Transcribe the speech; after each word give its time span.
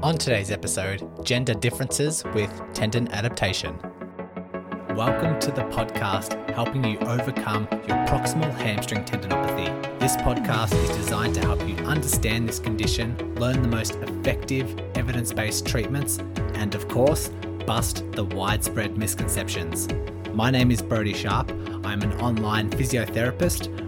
On 0.00 0.16
today's 0.16 0.52
episode, 0.52 1.02
gender 1.24 1.54
differences 1.54 2.22
with 2.32 2.52
tendon 2.72 3.08
adaptation. 3.08 3.76
Welcome 4.94 5.40
to 5.40 5.50
the 5.50 5.62
podcast 5.72 6.48
helping 6.54 6.84
you 6.84 6.98
overcome 7.00 7.66
your 7.72 7.96
proximal 8.06 8.54
hamstring 8.54 9.04
tendinopathy. 9.04 9.98
This 9.98 10.14
podcast 10.18 10.72
is 10.84 10.96
designed 10.96 11.34
to 11.34 11.40
help 11.40 11.68
you 11.68 11.74
understand 11.78 12.48
this 12.48 12.60
condition, 12.60 13.16
learn 13.34 13.60
the 13.60 13.66
most 13.66 13.96
effective 13.96 14.78
evidence 14.94 15.32
based 15.32 15.66
treatments, 15.66 16.18
and 16.54 16.76
of 16.76 16.86
course, 16.86 17.30
bust 17.66 18.04
the 18.12 18.24
widespread 18.24 18.96
misconceptions. 18.96 19.88
My 20.32 20.52
name 20.52 20.70
is 20.70 20.80
Brody 20.80 21.12
Sharp. 21.12 21.50
I'm 21.84 22.02
an 22.02 22.12
online 22.20 22.70
physiotherapist, 22.70 23.87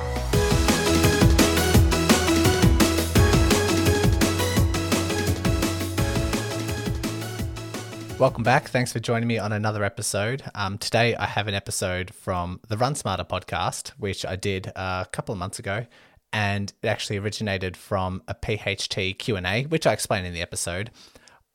Welcome 8.21 8.43
back. 8.43 8.69
Thanks 8.69 8.93
for 8.93 8.99
joining 8.99 9.27
me 9.27 9.39
on 9.39 9.51
another 9.51 9.83
episode. 9.83 10.43
Um, 10.53 10.77
today, 10.77 11.15
I 11.15 11.25
have 11.25 11.47
an 11.47 11.55
episode 11.55 12.13
from 12.13 12.59
the 12.67 12.77
Run 12.77 12.93
Smarter 12.93 13.23
podcast, 13.23 13.93
which 13.97 14.27
I 14.27 14.35
did 14.35 14.67
a 14.75 15.07
couple 15.11 15.33
of 15.33 15.39
months 15.39 15.57
ago, 15.57 15.87
and 16.31 16.71
it 16.83 16.87
actually 16.87 17.17
originated 17.17 17.75
from 17.75 18.21
a 18.27 18.35
PHT 18.35 19.17
Q 19.17 19.37
and 19.37 19.47
A, 19.47 19.63
which 19.63 19.87
I 19.87 19.93
explained 19.93 20.27
in 20.27 20.35
the 20.35 20.41
episode. 20.43 20.91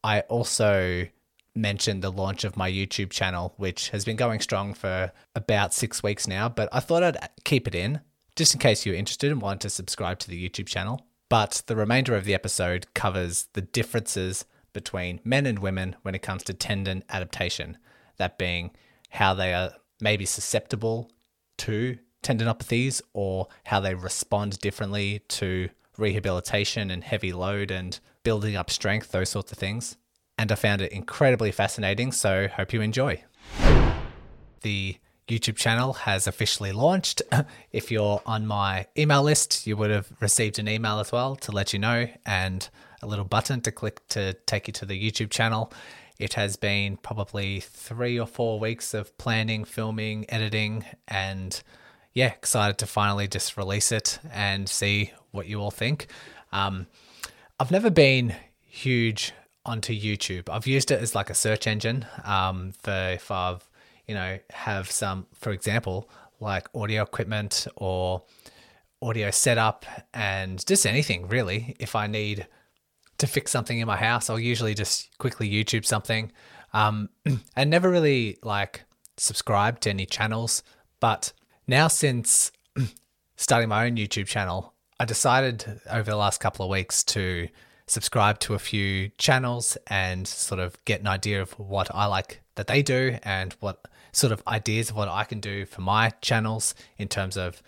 I 0.03 0.23
also 0.23 1.07
mentioned 1.55 2.03
the 2.03 2.11
launch 2.11 2.43
of 2.43 2.57
my 2.57 2.69
YouTube 2.69 3.11
channel, 3.11 3.55
which 3.59 3.91
has 3.91 4.05
been 4.05 4.17
going 4.17 4.41
strong 4.41 4.75
for 4.75 5.13
about 5.37 5.73
six 5.73 6.03
weeks 6.03 6.27
now. 6.27 6.49
But 6.49 6.69
I 6.73 6.81
thought 6.81 7.05
I'd 7.05 7.17
keep 7.45 7.69
it 7.69 7.77
in 7.77 8.01
just 8.35 8.55
in 8.55 8.59
case 8.59 8.85
you're 8.85 8.97
interested 8.97 9.31
and 9.31 9.41
want 9.41 9.61
to 9.61 9.71
subscribe 9.71 10.19
to 10.19 10.29
the 10.29 10.49
YouTube 10.49 10.67
channel. 10.67 11.07
But 11.29 11.63
the 11.69 11.77
remainder 11.77 12.17
of 12.17 12.25
the 12.25 12.35
episode 12.35 12.93
covers 12.93 13.47
the 13.53 13.63
differences 13.63 14.47
between 14.77 15.21
men 15.25 15.47
and 15.47 15.59
women 15.59 15.97
when 16.03 16.15
it 16.15 16.21
comes 16.21 16.43
to 16.45 16.53
tendon 16.53 17.03
adaptation. 17.09 17.79
That 18.19 18.37
being 18.37 18.73
how 19.09 19.33
they 19.33 19.55
are 19.55 19.73
maybe 20.03 20.27
susceptible 20.27 21.11
to 21.57 21.97
tendinopathies 22.23 23.01
or 23.15 23.49
how 23.65 23.81
they 23.81 23.95
respond 23.95 24.59
differently 24.59 25.23
to 25.29 25.71
rehabilitation 25.97 26.91
and 26.91 27.03
heavy 27.03 27.33
load 27.33 27.71
and 27.71 27.99
building 28.23 28.55
up 28.55 28.71
strength, 28.71 29.13
those 29.13 29.31
sorts 29.31 29.51
of 29.51 29.57
things. 29.57 29.97
And 30.37 30.53
I 30.53 30.57
found 30.57 30.83
it 30.83 30.93
incredibly 30.93 31.53
fascinating, 31.53 32.13
so 32.13 32.49
hope 32.49 32.75
you 32.75 32.83
enjoy. 32.83 33.25
The 34.61 34.99
YouTube 35.27 35.57
channel 35.57 35.95
has 35.95 36.27
officially 36.27 36.73
launched. 36.73 37.23
if 37.73 37.91
you're 37.91 38.21
on 38.27 38.47
my 38.47 38.89
email 38.99 39.23
list, 39.23 39.67
you 39.67 39.75
would 39.79 39.91
have 39.91 40.13
received 40.21 40.59
an 40.59 40.69
email 40.69 41.01
as 41.01 41.13
well 41.13 41.35
to 41.37 41.53
let 41.53 41.73
you 41.73 41.79
know. 41.79 42.09
And 42.27 42.69
a 43.03 43.07
little 43.07 43.25
button 43.25 43.61
to 43.63 43.73
click 43.73 44.07
to 44.09 44.35
take 44.47 44.69
you 44.69 44.73
to 44.75 44.87
the 44.87 44.99
YouTube 44.99 45.31
channel. 45.31 45.73
It 46.19 46.35
has 46.35 46.57
been 46.57 46.97
probably 46.97 47.61
three 47.61 48.19
or 48.19 48.27
four 48.27 48.59
weeks 48.59 48.95
of 48.95 49.17
planning, 49.19 49.65
filming, 49.65 50.25
editing, 50.31 50.85
and 51.07 51.63
yeah, 52.15 52.29
excited 52.29 52.79
to 52.79 52.87
finally 52.87 53.29
just 53.29 53.57
release 53.59 53.93
it 53.93 54.19
and 54.33 54.69
see 54.69 55.13
what 55.33 55.47
you 55.47 55.61
all 55.61 55.71
think. 55.71 56.07
Um, 56.53 56.87
I've 57.61 57.71
never 57.71 57.91
been 57.91 58.35
huge 58.65 59.33
onto 59.67 59.93
YouTube. 59.93 60.49
I've 60.49 60.67
used 60.67 60.91
it 60.91 61.03
as 61.03 61.15
like 61.15 61.29
a 61.29 61.35
search 61.35 61.67
engine 61.67 62.07
um, 62.25 62.73
for 62.83 63.11
if 63.11 63.31
I've, 63.31 63.69
you 64.07 64.15
know, 64.15 64.39
have 64.51 64.91
some, 64.91 65.27
for 65.35 65.51
example, 65.51 66.09
like 66.41 66.69
audio 66.75 67.03
equipment 67.03 67.67
or 67.77 68.23
audio 69.03 69.31
setup 69.31 69.85
and 70.15 70.65
just 70.67 70.87
anything 70.87 71.29
really. 71.29 71.77
If 71.79 71.95
I 71.95 72.07
need 72.07 72.47
to 73.19 73.27
fix 73.27 73.51
something 73.51 73.79
in 73.79 73.87
my 73.87 73.97
house, 73.97 74.29
I'll 74.29 74.39
usually 74.39 74.75
just 74.75 75.17
quickly 75.19 75.51
YouTube 75.51 75.85
something. 75.85 76.33
Um, 76.73 77.09
and 77.57 77.71
never 77.71 77.91
really 77.91 78.39
like 78.43 78.85
subscribe 79.17 79.81
to 79.81 79.91
any 79.91 80.07
channels. 80.07 80.63
But 81.01 81.33
now, 81.67 81.89
since 81.89 82.53
starting 83.37 83.69
my 83.69 83.87
own 83.87 83.97
YouTube 83.97 84.27
channel, 84.27 84.75
I 84.99 85.05
decided 85.05 85.81
over 85.91 86.11
the 86.11 86.17
last 86.17 86.41
couple 86.41 86.65
of 86.65 86.71
weeks 86.71 87.05
to 87.05 87.49
subscribe 87.87 88.39
to 88.41 88.55
a 88.55 88.59
few 88.59 89.11
channels 89.19 89.77
and 89.87 90.27
sort 90.27 90.61
of 90.61 90.83
get 90.85 91.01
an 91.01 91.07
idea 91.07 91.41
of 91.41 91.53
what 91.59 91.95
I 91.95 92.07
like 92.07 92.41
that 92.57 92.67
they 92.67 92.83
do 92.83 93.19
and 93.23 93.55
what 93.61 93.87
sort 94.13 94.33
of 94.33 94.43
ideas 94.49 94.91
of 94.91 94.97
what 94.97 95.09
I 95.09 95.25
can 95.25 95.41
do 95.41 95.67
for 95.67 95.83
my 95.83 96.11
channels 96.21 96.75
in 96.97 97.09
terms 97.09 97.37
of 97.37 97.63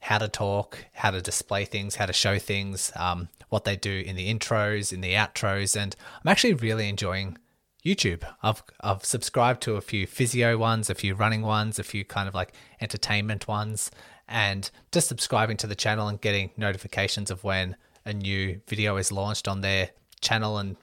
how 0.00 0.18
to 0.18 0.28
talk, 0.28 0.84
how 0.92 1.10
to 1.10 1.22
display 1.22 1.64
things, 1.64 1.96
how 1.96 2.04
to 2.04 2.12
show 2.12 2.38
things, 2.38 2.92
um, 2.94 3.28
what 3.54 3.62
they 3.62 3.76
do 3.76 4.02
in 4.04 4.16
the 4.16 4.34
intros, 4.34 4.92
in 4.92 5.00
the 5.00 5.12
outros, 5.12 5.80
and 5.80 5.94
I'm 6.24 6.28
actually 6.28 6.54
really 6.54 6.88
enjoying 6.88 7.38
YouTube. 7.86 8.24
I've 8.42 8.64
I've 8.80 9.04
subscribed 9.04 9.62
to 9.62 9.76
a 9.76 9.80
few 9.80 10.08
physio 10.08 10.58
ones, 10.58 10.90
a 10.90 10.94
few 10.96 11.14
running 11.14 11.42
ones, 11.42 11.78
a 11.78 11.84
few 11.84 12.04
kind 12.04 12.26
of 12.26 12.34
like 12.34 12.52
entertainment 12.80 13.46
ones, 13.46 13.92
and 14.26 14.68
just 14.90 15.06
subscribing 15.06 15.56
to 15.58 15.68
the 15.68 15.76
channel 15.76 16.08
and 16.08 16.20
getting 16.20 16.50
notifications 16.56 17.30
of 17.30 17.44
when 17.44 17.76
a 18.04 18.12
new 18.12 18.60
video 18.66 18.96
is 18.96 19.12
launched 19.12 19.46
on 19.46 19.60
their 19.60 19.90
channel 20.20 20.58
and 20.58 20.74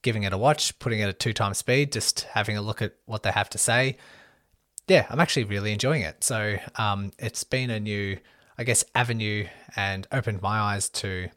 giving 0.00 0.22
it 0.22 0.32
a 0.32 0.38
watch, 0.38 0.78
putting 0.78 1.00
it 1.00 1.10
at 1.10 1.20
two 1.20 1.34
times 1.34 1.58
speed, 1.58 1.92
just 1.92 2.22
having 2.32 2.56
a 2.56 2.62
look 2.62 2.80
at 2.80 2.94
what 3.04 3.24
they 3.24 3.30
have 3.30 3.50
to 3.50 3.58
say. 3.58 3.98
Yeah, 4.88 5.06
I'm 5.10 5.20
actually 5.20 5.44
really 5.44 5.70
enjoying 5.70 6.00
it. 6.00 6.24
So 6.24 6.56
um, 6.76 7.12
it's 7.18 7.44
been 7.44 7.68
a 7.68 7.78
new 7.78 8.16
I 8.58 8.64
guess, 8.64 8.84
avenue 8.94 9.46
and 9.74 10.06
opened 10.10 10.40
my 10.40 10.58
eyes 10.58 10.88
to 10.88 11.28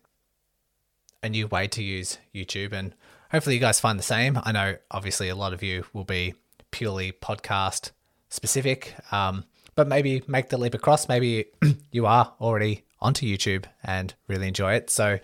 a 1.24 1.30
new 1.30 1.48
way 1.48 1.68
to 1.68 1.84
use 1.84 2.18
YouTube. 2.34 2.74
And 2.74 2.94
hopefully, 3.32 3.56
you 3.56 3.62
guys 3.62 3.80
find 3.80 3.98
the 3.98 4.04
same. 4.04 4.40
I 4.44 4.52
know, 4.52 4.76
obviously, 4.92 5.30
a 5.30 5.36
lot 5.36 5.54
of 5.54 5.64
you 5.64 5.86
will 5.94 6.04
be 6.04 6.34
purely 6.72 7.12
podcast 7.12 7.92
specific, 8.30 8.96
um, 9.12 9.46
but 9.76 9.88
maybe 9.88 10.24
make 10.28 10.50
the 10.50 10.58
leap 10.58 10.74
across. 10.74 11.08
Maybe 11.08 11.46
you 11.92 12.06
are 12.06 12.34
already 12.40 12.84
onto 13.00 13.26
YouTube 13.26 13.66
and 13.84 14.14
really 14.28 14.48
enjoy 14.48 14.74
it. 14.74 14.90
So 14.90 15.20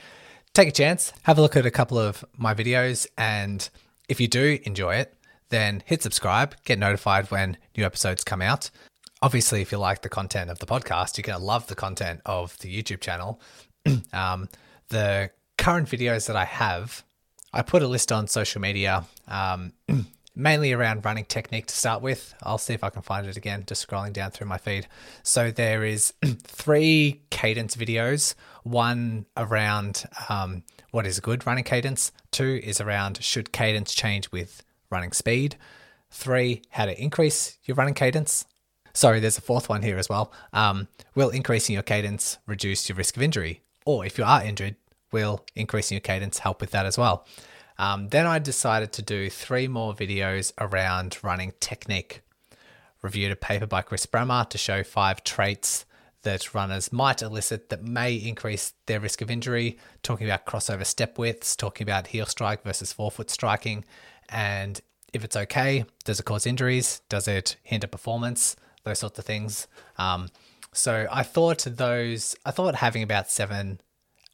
take 0.54 0.68
a 0.68 0.72
chance, 0.72 1.14
have 1.24 1.38
a 1.38 1.42
look 1.42 1.56
at 1.56 1.66
a 1.66 1.72
couple 1.72 2.00
of 2.00 2.24
my 2.38 2.54
videos. 2.54 3.06
And 3.18 3.68
if 4.10 4.20
you 4.20 4.28
do 4.28 4.60
enjoy 4.64 4.96
it, 4.96 5.14
then 5.50 5.84
hit 5.86 6.02
subscribe, 6.02 6.56
get 6.64 6.80
notified 6.80 7.30
when 7.30 7.58
new 7.76 7.86
episodes 7.86 8.24
come 8.24 8.42
out 8.42 8.72
obviously, 9.22 9.62
if 9.62 9.72
you 9.72 9.78
like 9.80 10.04
the 10.04 10.10
content 10.10 10.52
of 10.52 10.60
the 10.60 10.68
podcast, 10.68 11.18
you're 11.18 11.24
going 11.24 11.40
to 11.40 11.44
love 11.44 11.66
the 11.66 11.76
content 11.76 12.22
of 12.28 12.58
the 12.60 12.70
YouTube 12.70 13.02
channel. 13.02 13.42
um, 14.14 14.48
the 14.90 15.32
current 15.66 15.90
videos 15.90 16.28
that 16.28 16.36
I 16.36 16.46
have, 16.46 17.04
I 17.52 17.64
put 17.64 17.82
a 17.82 17.88
list 17.88 18.12
on 18.12 18.28
social 18.28 18.62
media, 18.62 19.04
um, 19.28 19.74
mainly 20.36 20.74
around 20.74 21.04
running 21.04 21.26
technique 21.26 21.66
to 21.66 21.74
start 21.74 22.04
with. 22.04 22.36
I'll 22.44 22.60
see 22.60 22.76
if 22.76 22.84
I 22.84 22.92
can 22.92 23.02
find 23.02 23.26
it 23.26 23.36
again, 23.36 23.64
just 23.66 23.88
scrolling 23.88 24.14
down 24.14 24.30
through 24.30 24.46
my 24.46 24.60
feed. 24.60 24.86
So 25.24 25.50
there 25.50 25.84
is 25.84 26.14
three 26.44 27.22
cadence 27.32 27.76
videos, 27.76 28.36
one 28.62 29.26
around 29.36 30.06
um, 30.30 30.62
what 30.92 31.08
is 31.08 31.20
good 31.20 31.48
running 31.48 31.64
cadence, 31.64 32.12
two 32.30 32.62
is 32.64 32.80
around 32.80 33.24
should 33.24 33.52
cadence 33.52 33.92
change 33.96 34.32
with 34.32 34.64
running 34.92 35.14
speed, 35.14 35.56
three, 36.12 36.62
how 36.70 36.86
to 36.86 37.02
increase 37.02 37.58
your 37.64 37.74
running 37.74 37.96
cadence, 37.96 38.46
Sorry, 38.94 39.20
there's 39.20 39.38
a 39.38 39.42
fourth 39.42 39.68
one 39.68 39.82
here 39.82 39.98
as 39.98 40.08
well. 40.08 40.32
Um, 40.54 40.88
will 41.16 41.30
increasing 41.30 41.74
your 41.74 41.84
cadence 41.84 42.38
reduce 42.46 42.88
your 42.88 42.96
risk 42.96 43.18
of 43.18 43.24
injury? 43.24 43.62
Or 43.86 44.06
if 44.06 44.18
you 44.18 44.24
are 44.24 44.42
injured, 44.42 44.78
will 45.16 45.46
increasing 45.56 45.96
your 45.96 46.02
cadence 46.02 46.40
help 46.40 46.62
with 46.62 46.72
that 46.72 46.86
as 46.86 46.98
well? 46.98 47.26
Um, 47.78 48.10
then 48.10 48.26
I 48.26 48.40
decided 48.40 48.92
to 48.94 49.02
do 49.02 49.30
three 49.30 49.68
more 49.68 49.94
videos 49.94 50.52
around 50.60 51.18
running 51.24 51.54
technique. 51.60 52.22
Reviewed 53.02 53.32
a 53.32 53.36
paper 53.36 53.66
by 53.66 53.82
Chris 53.82 54.06
Bramah 54.06 54.50
to 54.50 54.58
show 54.58 54.84
five 54.84 55.24
traits 55.24 55.86
that 56.24 56.54
runners 56.54 56.92
might 56.92 57.22
elicit 57.22 57.70
that 57.70 57.84
may 57.84 58.16
increase 58.16 58.74
their 58.88 59.00
risk 59.00 59.22
of 59.22 59.32
injury, 59.32 59.78
talking 60.04 60.28
about 60.28 60.46
crossover 60.46 60.86
step 60.86 61.18
widths, 61.18 61.56
talking 61.56 61.86
about 61.86 62.08
heel 62.08 62.26
strike 62.26 62.64
versus 62.64 62.92
forefoot 62.92 63.30
striking, 63.30 63.86
and 64.30 64.82
if 65.14 65.24
it's 65.24 65.38
okay, 65.38 65.86
does 66.04 66.20
it 66.20 66.26
cause 66.26 66.46
injuries? 66.46 67.02
Does 67.10 67.28
it 67.28 67.58
hinder 67.64 67.88
performance? 67.88 68.56
those 68.86 69.00
sorts 69.00 69.20
of 69.20 69.26
things. 69.26 69.68
Um, 69.98 70.30
so 70.72 71.08
I 71.12 71.24
thought 71.24 71.66
those, 71.70 72.36
I 72.46 72.52
thought 72.52 72.76
having 72.76 73.04
about 73.04 73.30
seven 73.30 73.82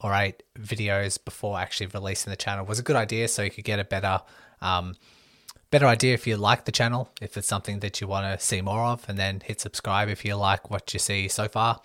or 0.03 0.13
eight 0.13 0.44
videos 0.59 1.24
before 1.24 1.59
actually 1.59 1.88
releasing 1.88 2.31
the 2.31 2.38
channel 2.38 2.65
was 2.65 2.80
a 2.80 2.83
good 2.83 2.95
idea, 2.95 3.27
so 3.27 3.44
you 3.44 3.51
could 3.51 3.63
get 3.63 3.80
a 3.80 3.83
better, 3.83 4.21
um, 4.62 4.95
better 5.69 5.86
idea 5.86 6.13
if 6.13 6.25
you 6.25 6.38
like 6.38 6.65
the 6.65 6.71
channel, 6.71 7.09
if 7.21 7.38
it's 7.38 7.48
something 7.48 7.80
that 7.80 8.01
you 8.01 8.07
want 8.07 8.39
to 8.39 8.44
see 8.44 8.62
more 8.62 8.81
of, 8.81 9.07
and 9.07 9.18
then 9.18 9.42
hit 9.44 9.62
subscribe 9.62 10.09
if 10.09 10.25
you 10.25 10.36
like 10.36 10.69
what 10.69 10.94
you 10.94 11.00
see 11.00 11.27
so 11.27 11.48
far. 11.48 11.81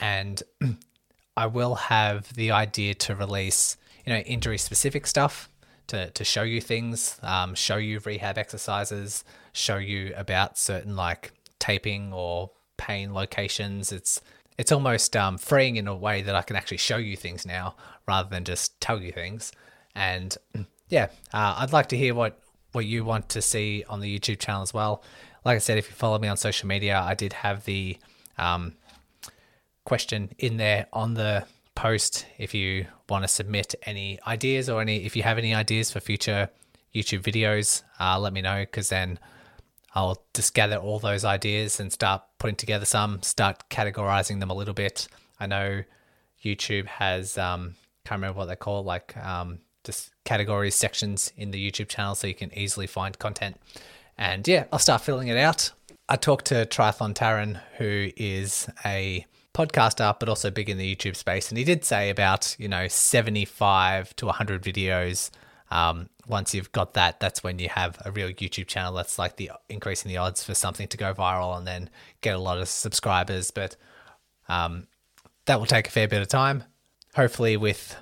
And 0.00 0.42
I 1.36 1.46
will 1.46 1.74
have 1.76 2.34
the 2.34 2.50
idea 2.50 2.94
to 2.94 3.14
release, 3.14 3.76
you 4.04 4.12
know, 4.12 4.20
injury 4.20 4.58
specific 4.58 5.06
stuff 5.06 5.48
to, 5.88 6.10
to 6.10 6.24
show 6.24 6.42
you 6.42 6.60
things, 6.60 7.18
um, 7.22 7.54
show 7.54 7.76
you 7.76 8.00
rehab 8.04 8.38
exercises, 8.38 9.24
show 9.52 9.76
you 9.76 10.12
about 10.16 10.58
certain 10.58 10.96
like 10.96 11.32
taping 11.58 12.12
or 12.12 12.50
pain 12.76 13.12
locations. 13.14 13.92
It's 13.92 14.20
it's 14.56 14.72
almost 14.72 15.16
um, 15.16 15.38
freeing 15.38 15.76
in 15.76 15.88
a 15.88 15.94
way 15.94 16.22
that 16.22 16.34
I 16.34 16.42
can 16.42 16.56
actually 16.56 16.76
show 16.78 16.96
you 16.96 17.16
things 17.16 17.46
now 17.46 17.74
rather 18.06 18.28
than 18.28 18.44
just 18.44 18.80
tell 18.80 19.00
you 19.00 19.12
things. 19.12 19.52
And 19.94 20.36
yeah, 20.88 21.06
uh, 21.32 21.56
I'd 21.58 21.72
like 21.72 21.88
to 21.88 21.96
hear 21.96 22.14
what 22.14 22.38
what 22.72 22.86
you 22.86 23.04
want 23.04 23.28
to 23.28 23.40
see 23.40 23.84
on 23.88 24.00
the 24.00 24.18
YouTube 24.18 24.40
channel 24.40 24.62
as 24.62 24.74
well. 24.74 25.02
Like 25.44 25.56
I 25.56 25.58
said, 25.58 25.78
if 25.78 25.88
you 25.88 25.94
follow 25.94 26.18
me 26.18 26.26
on 26.26 26.36
social 26.36 26.66
media, 26.66 26.98
I 26.98 27.14
did 27.14 27.32
have 27.32 27.64
the 27.64 27.98
um, 28.36 28.74
question 29.84 30.30
in 30.38 30.56
there 30.56 30.86
on 30.92 31.14
the 31.14 31.44
post 31.76 32.26
if 32.38 32.54
you 32.54 32.86
want 33.08 33.22
to 33.22 33.28
submit 33.28 33.74
any 33.82 34.18
ideas 34.26 34.68
or 34.68 34.80
any 34.80 35.04
if 35.04 35.16
you 35.16 35.22
have 35.22 35.38
any 35.38 35.54
ideas 35.54 35.90
for 35.90 36.00
future 36.00 36.48
YouTube 36.94 37.22
videos, 37.22 37.82
uh, 38.00 38.18
let 38.18 38.32
me 38.32 38.40
know 38.40 38.60
because 38.60 38.88
then 38.88 39.18
I'll 39.94 40.22
just 40.34 40.54
gather 40.54 40.76
all 40.76 40.98
those 40.98 41.24
ideas 41.24 41.78
and 41.80 41.92
start 41.92 42.22
putting 42.38 42.56
together 42.56 42.84
some, 42.84 43.22
start 43.22 43.68
categorizing 43.70 44.40
them 44.40 44.50
a 44.50 44.54
little 44.54 44.74
bit. 44.74 45.08
I 45.38 45.46
know 45.46 45.84
YouTube 46.42 46.86
has 46.86 47.38
um, 47.38 47.76
can't 48.04 48.18
remember 48.18 48.38
what 48.38 48.46
they 48.46 48.56
call 48.56 48.80
it, 48.80 48.86
like 48.86 49.16
um, 49.16 49.60
just 49.82 50.10
categories 50.24 50.74
sections 50.74 51.32
in 51.36 51.50
the 51.50 51.70
YouTube 51.70 51.88
channel 51.88 52.14
so 52.14 52.26
you 52.26 52.34
can 52.34 52.56
easily 52.56 52.86
find 52.86 53.18
content. 53.18 53.56
And 54.18 54.46
yeah, 54.46 54.64
I'll 54.72 54.78
start 54.78 55.02
filling 55.02 55.28
it 55.28 55.36
out. 55.36 55.72
I 56.08 56.16
talked 56.16 56.46
to 56.46 56.66
Triathlon 56.66 57.14
Taren, 57.14 57.60
who 57.78 58.10
is 58.16 58.68
a 58.84 59.26
podcaster, 59.54 60.14
but 60.18 60.28
also 60.28 60.50
big 60.50 60.68
in 60.68 60.76
the 60.76 60.94
YouTube 60.94 61.16
space. 61.16 61.48
And 61.48 61.56
he 61.56 61.64
did 61.64 61.84
say 61.84 62.10
about, 62.10 62.54
you 62.58 62.68
know, 62.68 62.88
75 62.88 64.14
to 64.16 64.26
100 64.26 64.62
videos. 64.62 65.30
Um, 65.74 66.08
once 66.26 66.54
you've 66.54 66.70
got 66.70 66.94
that, 66.94 67.18
that's 67.18 67.42
when 67.42 67.58
you 67.58 67.68
have 67.68 68.00
a 68.04 68.12
real 68.12 68.28
YouTube 68.28 68.68
channel. 68.68 68.94
That's 68.94 69.18
like 69.18 69.36
the 69.36 69.50
increasing 69.68 70.08
the 70.08 70.18
odds 70.18 70.44
for 70.44 70.54
something 70.54 70.86
to 70.88 70.96
go 70.96 71.12
viral 71.12 71.58
and 71.58 71.66
then 71.66 71.90
get 72.20 72.36
a 72.36 72.38
lot 72.38 72.58
of 72.58 72.68
subscribers. 72.68 73.50
But 73.50 73.76
um, 74.48 74.86
that 75.46 75.58
will 75.58 75.66
take 75.66 75.88
a 75.88 75.90
fair 75.90 76.06
bit 76.06 76.22
of 76.22 76.28
time. 76.28 76.62
Hopefully, 77.16 77.56
with 77.56 77.96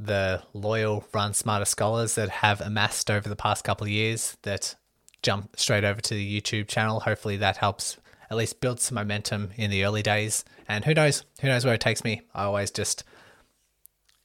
the 0.00 0.42
loyal 0.54 1.04
Run 1.12 1.34
Smarter 1.34 1.66
scholars 1.66 2.14
that 2.14 2.30
have 2.30 2.60
amassed 2.62 3.10
over 3.10 3.28
the 3.28 3.36
past 3.36 3.62
couple 3.62 3.84
of 3.84 3.90
years 3.90 4.36
that 4.42 4.74
jump 5.22 5.54
straight 5.56 5.84
over 5.84 6.00
to 6.00 6.14
the 6.14 6.40
YouTube 6.40 6.68
channel. 6.68 7.00
Hopefully 7.00 7.36
that 7.36 7.58
helps 7.58 7.98
at 8.30 8.36
least 8.36 8.60
build 8.60 8.80
some 8.80 8.94
momentum 8.94 9.50
in 9.56 9.70
the 9.70 9.84
early 9.84 10.02
days. 10.02 10.44
And 10.68 10.84
who 10.84 10.94
knows? 10.94 11.24
Who 11.40 11.48
knows 11.48 11.64
where 11.64 11.74
it 11.74 11.80
takes 11.80 12.04
me? 12.04 12.22
I 12.34 12.44
always 12.44 12.70
just 12.70 13.04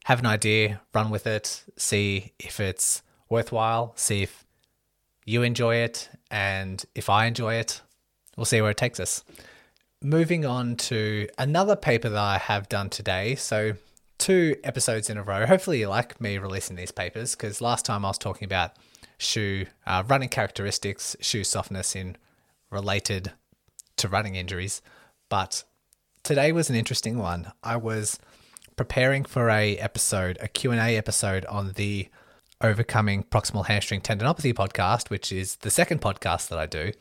have 0.03 0.19
an 0.19 0.25
idea, 0.25 0.81
run 0.93 1.09
with 1.09 1.25
it, 1.25 1.63
see 1.77 2.33
if 2.39 2.59
it's 2.59 3.01
worthwhile, 3.29 3.93
see 3.95 4.23
if 4.23 4.45
you 5.25 5.43
enjoy 5.43 5.75
it, 5.77 6.09
and 6.29 6.83
if 6.93 7.09
I 7.09 7.25
enjoy 7.25 7.55
it, 7.55 7.81
we'll 8.35 8.45
see 8.45 8.61
where 8.61 8.71
it 8.71 8.77
takes 8.77 8.99
us. 8.99 9.23
Moving 10.01 10.45
on 10.45 10.75
to 10.75 11.27
another 11.37 11.77
paper 11.77 12.09
that 12.09 12.19
I 12.19 12.37
have 12.37 12.67
done 12.67 12.89
today. 12.89 13.35
So, 13.35 13.73
two 14.17 14.57
episodes 14.63 15.09
in 15.09 15.17
a 15.17 15.23
row. 15.23 15.45
Hopefully, 15.45 15.79
you 15.79 15.87
like 15.87 16.19
me 16.19 16.37
releasing 16.37 16.75
these 16.75 16.91
papers 16.91 17.35
because 17.35 17.61
last 17.61 17.85
time 17.85 18.03
I 18.03 18.09
was 18.09 18.17
talking 18.17 18.45
about 18.45 18.73
shoe 19.17 19.65
uh, 19.87 20.03
running 20.07 20.29
characteristics, 20.29 21.15
shoe 21.21 21.45
softness 21.45 21.95
in 21.95 22.17
related 22.69 23.31
to 23.97 24.09
running 24.09 24.35
injuries. 24.35 24.81
But 25.29 25.63
today 26.23 26.51
was 26.51 26.69
an 26.69 26.75
interesting 26.75 27.17
one. 27.17 27.53
I 27.63 27.77
was 27.77 28.19
preparing 28.75 29.25
for 29.25 29.49
a 29.49 29.77
episode, 29.77 30.37
a 30.41 30.47
Q&A 30.47 30.97
episode 30.97 31.45
on 31.45 31.73
the 31.73 32.09
Overcoming 32.61 33.23
Proximal 33.23 33.65
Hamstring 33.65 34.01
Tendinopathy 34.01 34.53
podcast, 34.53 35.09
which 35.09 35.31
is 35.31 35.57
the 35.57 35.69
second 35.69 36.01
podcast 36.01 36.47
that 36.49 36.59
I 36.59 36.65
do. 36.65 36.91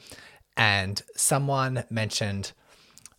And 0.57 1.01
someone 1.17 1.85
mentioned 1.89 2.53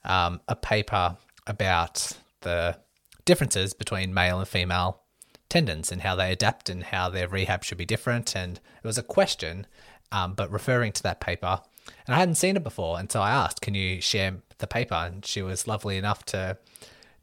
um, 0.03 0.41
a 0.47 0.55
paper 0.55 1.17
about 1.47 2.11
the 2.41 2.77
differences 3.25 3.73
between 3.73 4.13
male 4.13 4.39
and 4.39 4.47
female 4.47 5.01
tendons 5.49 5.91
and 5.91 6.01
how 6.01 6.15
they 6.15 6.31
adapt 6.31 6.69
and 6.69 6.83
how 6.83 7.09
their 7.09 7.27
rehab 7.27 7.63
should 7.63 7.77
be 7.77 7.85
different. 7.85 8.35
And 8.35 8.57
it 8.57 8.87
was 8.87 8.97
a 8.97 9.03
question, 9.03 9.65
um, 10.11 10.33
but 10.33 10.51
referring 10.51 10.91
to 10.93 11.03
that 11.03 11.21
paper. 11.21 11.61
And 12.05 12.15
I 12.15 12.19
hadn't 12.19 12.35
seen 12.35 12.57
it 12.57 12.63
before. 12.63 12.99
And 12.99 13.11
so 13.11 13.21
I 13.21 13.31
asked, 13.31 13.61
Can 13.61 13.73
you 13.73 14.01
share 14.01 14.35
the 14.57 14.67
paper? 14.67 14.95
And 14.95 15.25
she 15.25 15.41
was 15.41 15.67
lovely 15.67 15.97
enough 15.97 16.23
to 16.25 16.57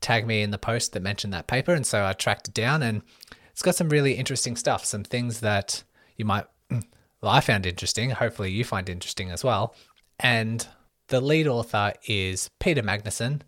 tag 0.00 0.26
me 0.26 0.42
in 0.42 0.50
the 0.50 0.58
post 0.58 0.92
that 0.92 1.02
mentioned 1.02 1.32
that 1.32 1.46
paper. 1.46 1.72
And 1.72 1.86
so 1.86 2.04
I 2.04 2.12
tracked 2.12 2.48
it 2.48 2.54
down 2.54 2.82
and 2.82 3.02
it's 3.50 3.62
got 3.62 3.74
some 3.74 3.88
really 3.88 4.14
interesting 4.14 4.56
stuff, 4.56 4.84
some 4.84 5.04
things 5.04 5.40
that 5.40 5.82
you 6.16 6.24
might, 6.24 6.46
mm, 6.70 6.82
well, 7.20 7.32
I 7.32 7.40
found 7.40 7.66
interesting. 7.66 8.10
Hopefully 8.10 8.50
you 8.50 8.64
find 8.64 8.88
interesting 8.88 9.30
as 9.30 9.44
well. 9.44 9.74
And 10.18 10.66
the 11.08 11.20
lead 11.20 11.46
author 11.46 11.92
is 12.06 12.48
Peter 12.58 12.82
Magnusson. 12.82 13.42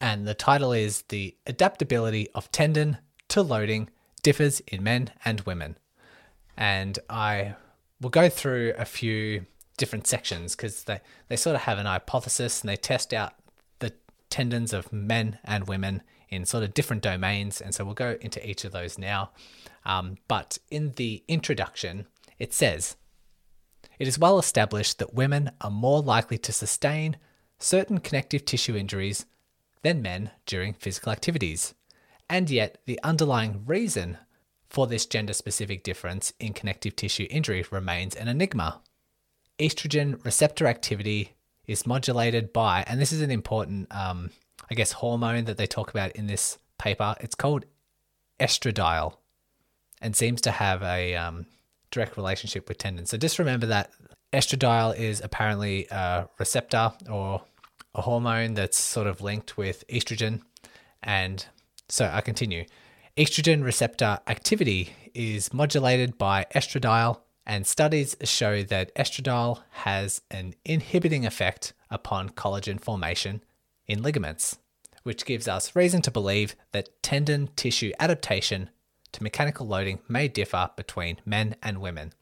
And 0.00 0.26
the 0.26 0.34
title 0.34 0.72
is 0.72 1.02
The 1.10 1.36
Adaptability 1.46 2.28
of 2.34 2.50
Tendon 2.50 2.98
to 3.28 3.42
Loading 3.42 3.88
differs 4.22 4.60
in 4.60 4.82
men 4.82 5.10
and 5.24 5.40
women. 5.42 5.78
And 6.56 6.98
I 7.08 7.54
will 8.00 8.10
go 8.10 8.28
through 8.28 8.74
a 8.76 8.84
few 8.84 9.46
different 9.76 10.06
sections 10.06 10.54
because 10.54 10.84
they, 10.84 11.00
they 11.28 11.36
sort 11.36 11.56
of 11.56 11.62
have 11.62 11.78
an 11.78 11.86
hypothesis 11.86 12.60
and 12.60 12.68
they 12.68 12.76
test 12.76 13.14
out 13.14 13.34
tendons 14.32 14.72
of 14.72 14.92
men 14.92 15.38
and 15.44 15.68
women 15.68 16.02
in 16.30 16.46
sort 16.46 16.64
of 16.64 16.74
different 16.74 17.02
domains. 17.02 17.60
And 17.60 17.74
so 17.74 17.84
we'll 17.84 17.94
go 17.94 18.16
into 18.20 18.44
each 18.48 18.64
of 18.64 18.72
those 18.72 18.98
now. 18.98 19.30
Um, 19.84 20.16
but 20.26 20.58
in 20.70 20.92
the 20.96 21.22
introduction, 21.28 22.06
it 22.38 22.54
says, 22.54 22.96
it 23.98 24.08
is 24.08 24.18
well 24.18 24.38
established 24.38 24.98
that 24.98 25.14
women 25.14 25.50
are 25.60 25.70
more 25.70 26.00
likely 26.00 26.38
to 26.38 26.52
sustain 26.52 27.18
certain 27.58 27.98
connective 27.98 28.44
tissue 28.44 28.74
injuries 28.74 29.26
than 29.82 30.02
men 30.02 30.30
during 30.46 30.72
physical 30.72 31.12
activities. 31.12 31.74
And 32.30 32.48
yet, 32.48 32.78
the 32.86 32.98
underlying 33.02 33.64
reason 33.66 34.16
for 34.70 34.86
this 34.86 35.04
gender 35.04 35.34
specific 35.34 35.82
difference 35.82 36.32
in 36.40 36.54
connective 36.54 36.96
tissue 36.96 37.26
injury 37.28 37.64
remains 37.70 38.14
an 38.14 38.28
enigma. 38.28 38.80
Estrogen 39.58 40.24
receptor 40.24 40.66
activity 40.66 41.34
is 41.72 41.86
modulated 41.86 42.52
by, 42.52 42.84
and 42.86 43.00
this 43.00 43.12
is 43.12 43.20
an 43.20 43.30
important, 43.30 43.88
um, 43.94 44.30
I 44.70 44.74
guess, 44.74 44.92
hormone 44.92 45.46
that 45.46 45.56
they 45.56 45.66
talk 45.66 45.90
about 45.90 46.12
in 46.12 46.26
this 46.26 46.58
paper. 46.78 47.14
It's 47.20 47.34
called 47.34 47.64
estradiol 48.38 49.14
and 50.00 50.14
seems 50.14 50.40
to 50.42 50.50
have 50.50 50.82
a 50.82 51.14
um, 51.16 51.46
direct 51.90 52.16
relationship 52.16 52.68
with 52.68 52.78
tendons. 52.78 53.10
So 53.10 53.16
just 53.16 53.38
remember 53.38 53.66
that 53.66 53.90
estradiol 54.32 54.96
is 54.96 55.20
apparently 55.20 55.86
a 55.90 56.28
receptor 56.38 56.92
or 57.10 57.42
a 57.94 58.02
hormone 58.02 58.54
that's 58.54 58.78
sort 58.78 59.06
of 59.06 59.20
linked 59.20 59.56
with 59.56 59.84
estrogen 59.88 60.42
and 61.02 61.46
so 61.88 62.10
I 62.12 62.20
continue. 62.20 62.64
Estrogen 63.16 63.62
receptor 63.62 64.18
activity 64.26 64.92
is 65.14 65.52
modulated 65.52 66.16
by 66.16 66.46
estradiol, 66.54 67.20
and 67.46 67.66
studies 67.66 68.16
show 68.22 68.62
that 68.62 68.94
estradiol 68.94 69.62
has 69.70 70.20
an 70.30 70.54
inhibiting 70.64 71.26
effect 71.26 71.72
upon 71.90 72.30
collagen 72.30 72.80
formation 72.80 73.42
in 73.86 74.02
ligaments, 74.02 74.58
which 75.02 75.24
gives 75.24 75.48
us 75.48 75.74
reason 75.74 76.02
to 76.02 76.10
believe 76.10 76.54
that 76.72 77.02
tendon 77.02 77.48
tissue 77.56 77.92
adaptation 77.98 78.70
to 79.12 79.22
mechanical 79.22 79.66
loading 79.66 79.98
may 80.08 80.28
differ 80.28 80.70
between 80.76 81.18
men 81.26 81.56
and 81.62 81.80
women. 81.80 82.12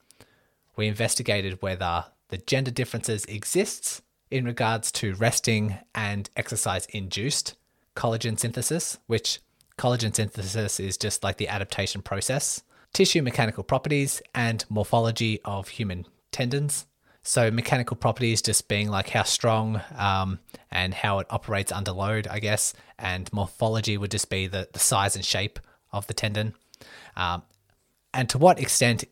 We 0.75 0.87
investigated 0.87 1.61
whether 1.61 2.05
the 2.29 2.37
gender 2.37 2.71
differences 2.71 3.25
exists 3.25 4.01
in 4.29 4.45
regards 4.45 4.91
to 4.93 5.13
resting 5.15 5.77
and 5.93 6.29
exercise 6.35 6.85
induced 6.87 7.55
collagen 7.95 8.39
synthesis, 8.39 8.97
which 9.07 9.39
Collagen 9.81 10.13
synthesis 10.13 10.79
is 10.79 10.95
just 10.95 11.23
like 11.23 11.37
the 11.37 11.47
adaptation 11.47 12.03
process, 12.03 12.61
tissue 12.93 13.21
mechanical 13.21 13.63
properties, 13.63 14.21
and 14.33 14.65
morphology 14.69 15.39
of 15.45 15.69
human 15.69 16.05
tendons. 16.31 16.85
So, 17.23 17.51
mechanical 17.51 17.95
properties 17.95 18.41
just 18.41 18.67
being 18.67 18.89
like 18.89 19.09
how 19.09 19.23
strong 19.23 19.81
um, 19.95 20.39
and 20.71 20.93
how 20.93 21.19
it 21.19 21.27
operates 21.29 21.71
under 21.71 21.91
load, 21.91 22.27
I 22.27 22.39
guess, 22.39 22.73
and 22.97 23.31
morphology 23.31 23.95
would 23.95 24.11
just 24.11 24.29
be 24.29 24.47
the, 24.47 24.67
the 24.73 24.79
size 24.79 25.15
and 25.15 25.23
shape 25.23 25.59
of 25.91 26.07
the 26.07 26.15
tendon. 26.15 26.55
Um, 27.15 27.43
and 28.13 28.27
to 28.29 28.39
what 28.39 28.59
extent 28.59 29.03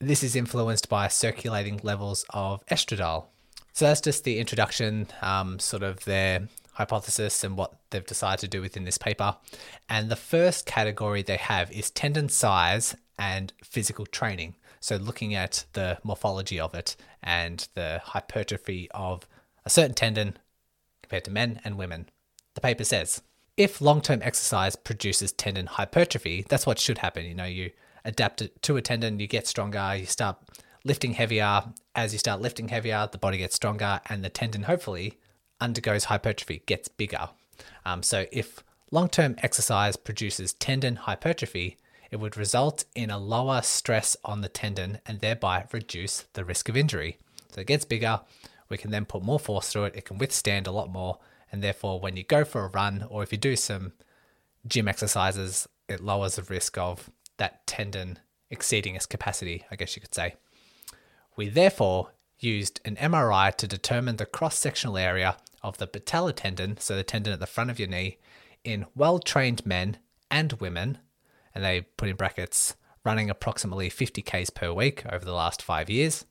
this 0.00 0.22
is 0.22 0.36
influenced 0.36 0.88
by 0.90 1.08
circulating 1.08 1.80
levels 1.82 2.26
of 2.30 2.64
estradiol. 2.66 3.26
So, 3.72 3.86
that's 3.86 4.02
just 4.02 4.24
the 4.24 4.38
introduction, 4.38 5.06
um, 5.22 5.58
sort 5.58 5.82
of 5.82 6.04
their 6.04 6.48
hypothesis 6.74 7.44
and 7.44 7.56
what 7.56 7.72
they've 7.90 8.04
decided 8.04 8.40
to 8.40 8.48
do 8.48 8.60
within 8.60 8.84
this 8.84 8.98
paper. 8.98 9.36
And 9.88 10.10
the 10.10 10.16
first 10.16 10.66
category 10.66 11.22
they 11.22 11.36
have 11.36 11.72
is 11.72 11.90
tendon 11.90 12.28
size 12.28 12.94
and 13.18 13.52
physical 13.62 14.06
training. 14.06 14.56
So, 14.80 14.96
looking 14.96 15.34
at 15.34 15.64
the 15.72 15.98
morphology 16.02 16.60
of 16.60 16.74
it 16.74 16.96
and 17.22 17.66
the 17.74 18.00
hypertrophy 18.04 18.88
of 18.92 19.26
a 19.64 19.70
certain 19.70 19.94
tendon 19.94 20.36
compared 21.02 21.24
to 21.24 21.30
men 21.30 21.60
and 21.64 21.78
women. 21.78 22.08
The 22.54 22.60
paper 22.60 22.84
says 22.84 23.22
if 23.56 23.80
long 23.80 24.00
term 24.00 24.20
exercise 24.22 24.76
produces 24.76 25.32
tendon 25.32 25.66
hypertrophy, 25.66 26.44
that's 26.48 26.66
what 26.66 26.78
should 26.78 26.98
happen. 26.98 27.24
You 27.24 27.34
know, 27.34 27.44
you 27.44 27.70
adapt 28.04 28.42
it 28.42 28.62
to 28.62 28.76
a 28.76 28.82
tendon, 28.82 29.20
you 29.20 29.26
get 29.26 29.46
stronger, 29.46 29.94
you 29.96 30.06
start 30.06 30.36
lifting 30.84 31.14
heavier. 31.14 31.62
As 31.94 32.12
you 32.12 32.18
start 32.18 32.40
lifting 32.40 32.68
heavier, 32.68 33.08
the 33.10 33.18
body 33.18 33.38
gets 33.38 33.54
stronger, 33.54 34.00
and 34.08 34.24
the 34.24 34.28
tendon 34.28 34.64
hopefully 34.64 35.18
undergoes 35.60 36.04
hypertrophy, 36.04 36.62
gets 36.66 36.88
bigger. 36.88 37.28
Um, 37.86 38.02
so 38.02 38.26
if 38.32 38.64
long 38.90 39.08
term 39.08 39.36
exercise 39.38 39.96
produces 39.96 40.52
tendon 40.54 40.96
hypertrophy, 40.96 41.76
it 42.10 42.16
would 42.16 42.36
result 42.36 42.84
in 42.94 43.10
a 43.10 43.18
lower 43.18 43.62
stress 43.62 44.16
on 44.24 44.40
the 44.40 44.48
tendon 44.48 45.00
and 45.06 45.20
thereby 45.20 45.66
reduce 45.72 46.22
the 46.34 46.44
risk 46.44 46.68
of 46.68 46.76
injury. 46.76 47.18
So 47.50 47.60
it 47.60 47.66
gets 47.66 47.84
bigger, 47.84 48.20
we 48.68 48.76
can 48.76 48.90
then 48.90 49.04
put 49.04 49.22
more 49.22 49.38
force 49.38 49.70
through 49.70 49.84
it, 49.84 49.96
it 49.96 50.04
can 50.04 50.18
withstand 50.18 50.66
a 50.66 50.72
lot 50.72 50.90
more, 50.90 51.18
and 51.52 51.62
therefore, 51.62 52.00
when 52.00 52.16
you 52.16 52.24
go 52.24 52.44
for 52.44 52.64
a 52.64 52.68
run 52.68 53.06
or 53.08 53.22
if 53.22 53.30
you 53.30 53.38
do 53.38 53.54
some 53.54 53.92
gym 54.66 54.88
exercises, 54.88 55.68
it 55.88 56.00
lowers 56.00 56.36
the 56.36 56.42
risk 56.42 56.76
of 56.78 57.10
that 57.36 57.66
tendon 57.66 58.18
exceeding 58.50 58.94
its 58.94 59.06
capacity, 59.06 59.64
I 59.70 59.76
guess 59.76 59.94
you 59.94 60.02
could 60.02 60.14
say. 60.14 60.34
We 61.36 61.48
therefore 61.48 62.12
used 62.38 62.80
an 62.84 62.96
MRI 62.96 63.54
to 63.56 63.66
determine 63.68 64.16
the 64.16 64.26
cross 64.26 64.58
sectional 64.58 64.98
area 64.98 65.36
of 65.62 65.78
the 65.78 65.86
patellar 65.86 66.34
tendon, 66.34 66.78
so 66.78 66.96
the 66.96 67.02
tendon 67.02 67.32
at 67.32 67.40
the 67.40 67.46
front 67.46 67.70
of 67.70 67.78
your 67.78 67.88
knee, 67.88 68.18
in 68.64 68.86
well 68.94 69.18
trained 69.18 69.64
men 69.64 69.98
and 70.30 70.54
women, 70.54 70.98
and 71.54 71.64
they 71.64 71.82
put 71.82 72.08
in 72.08 72.16
brackets 72.16 72.74
running 73.04 73.30
approximately 73.30 73.90
50 73.90 74.22
Ks 74.22 74.50
per 74.50 74.72
week 74.72 75.04
over 75.10 75.24
the 75.24 75.34
last 75.34 75.62
five 75.62 75.90
years. 75.90 76.24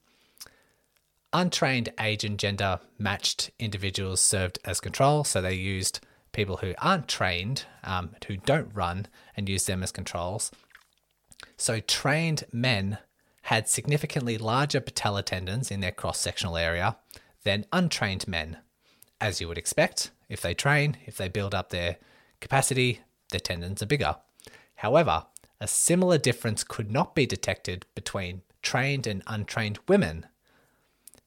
Untrained 1.31 1.89
age 1.99 2.23
and 2.23 2.37
gender 2.37 2.79
matched 2.97 3.51
individuals 3.57 4.21
served 4.21 4.59
as 4.65 4.79
control, 4.79 5.23
so 5.23 5.41
they 5.41 5.53
used 5.53 5.99
people 6.31 6.57
who 6.57 6.73
aren't 6.79 7.07
trained, 7.07 7.65
um, 7.83 8.15
who 8.27 8.37
don't 8.37 8.73
run, 8.73 9.07
and 9.35 9.49
used 9.49 9.67
them 9.67 9.81
as 9.81 9.91
controls. 9.91 10.51
So, 11.57 11.79
trained 11.79 12.43
men 12.51 12.97
had 13.43 13.67
significantly 13.67 14.37
larger 14.37 14.79
patellar 14.79 15.23
tendons 15.23 15.69
in 15.69 15.79
their 15.79 15.91
cross 15.91 16.19
sectional 16.19 16.57
area 16.57 16.97
than 17.43 17.65
untrained 17.71 18.27
men. 18.27 18.57
As 19.19 19.41
you 19.41 19.47
would 19.47 19.57
expect, 19.57 20.11
if 20.29 20.41
they 20.41 20.53
train, 20.53 20.97
if 21.05 21.17
they 21.17 21.29
build 21.29 21.53
up 21.53 21.69
their 21.69 21.97
capacity, 22.41 23.01
their 23.31 23.39
tendons 23.39 23.81
are 23.81 23.87
bigger. 23.87 24.15
However, 24.83 25.25
a 25.59 25.67
similar 25.67 26.19
difference 26.19 26.63
could 26.63 26.91
not 26.91 27.15
be 27.15 27.25
detected 27.25 27.87
between 27.95 28.43
trained 28.61 29.07
and 29.07 29.23
untrained 29.25 29.79
women 29.87 30.27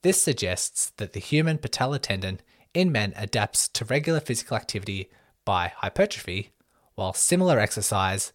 this 0.06 0.22
suggests 0.22 0.90
that 0.98 1.14
the 1.14 1.18
human 1.18 1.58
patellar 1.58 2.00
tendon 2.00 2.40
in 2.72 2.92
men 2.92 3.12
adapts 3.16 3.66
to 3.66 3.84
regular 3.84 4.20
physical 4.20 4.56
activity 4.56 5.10
by 5.44 5.72
hypertrophy, 5.78 6.52
while 6.94 7.12
similar 7.12 7.58
exercise 7.58 8.32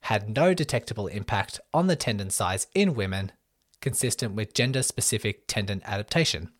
had 0.00 0.34
no 0.34 0.54
detectable 0.54 1.06
impact 1.06 1.60
on 1.72 1.86
the 1.86 1.94
tendon 1.94 2.30
size 2.30 2.66
in 2.74 2.94
women, 2.94 3.30
consistent 3.80 4.34
with 4.34 4.54
gender 4.54 4.82
specific 4.82 5.46
tendon 5.46 5.82
adaptation. 5.84 6.50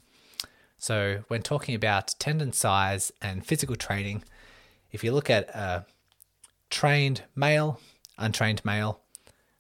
So, 0.79 1.25
when 1.27 1.43
talking 1.43 1.75
about 1.75 2.15
tendon 2.21 2.53
size 2.53 3.11
and 3.21 3.45
physical 3.45 3.75
training, 3.75 4.23
if 4.93 5.03
you 5.03 5.11
look 5.11 5.31
at 5.31 5.49
a 5.49 5.85
trained 6.71 7.23
male, 7.35 7.81
untrained 8.19 8.65
male, 8.65 9.01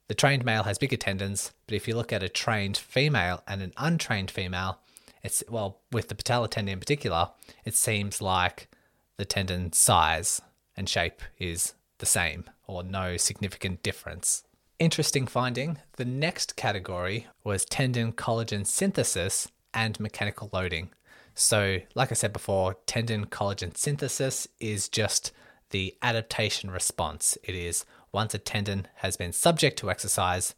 the 0.07 0.15
trained 0.15 0.45
male 0.45 0.65
has 0.65 0.79
bigger 0.79 0.97
tendons, 0.97 1.53
but 1.67 1.75
if 1.75 1.89
you 1.89 1.97
look 1.97 2.13
at 2.13 2.23
a 2.23 2.29
trained 2.29 2.77
female 2.77 3.43
and 3.49 3.63
an 3.63 3.73
untrained 3.77 4.31
female, 4.31 4.81
it's 5.23 5.43
well 5.49 5.81
with 5.91 6.09
the 6.09 6.15
patellar 6.15 6.51
tendon 6.51 6.75
in 6.75 6.81
particular, 6.81 7.31
it 7.65 7.75
seems 7.75 8.21
like 8.21 8.69
the 9.17 9.25
tendon 9.25 9.73
size 9.73 10.43
and 10.77 10.89
shape 10.89 11.23
is 11.39 11.75
the 11.99 12.07
same 12.07 12.45
or 12.67 12.83
no 12.83 13.17
significant 13.17 13.83
difference. 13.83 14.45
Interesting 14.79 15.27
finding. 15.27 15.79
The 15.97 16.05
next 16.05 16.57
category 16.57 17.27
was 17.43 17.65
tendon 17.65 18.13
collagen 18.13 18.67
synthesis 18.67 19.49
and 19.73 19.99
mechanical 19.99 20.51
loading. 20.53 20.91
So, 21.35 21.79
like 21.95 22.11
I 22.11 22.15
said 22.15 22.33
before, 22.33 22.77
tendon 22.87 23.27
collagen 23.27 23.77
synthesis 23.77 24.47
is 24.61 24.89
just 24.89 25.33
the 25.71 25.97
adaptation 26.03 26.71
response. 26.71 27.39
It 27.43 27.55
is 27.55 27.85
once 28.15 28.33
a 28.33 28.39
tendon 28.39 28.87
has 28.97 29.17
been 29.17 29.33
subject 29.33 29.79
to 29.79 29.91
exercise, 29.91 30.55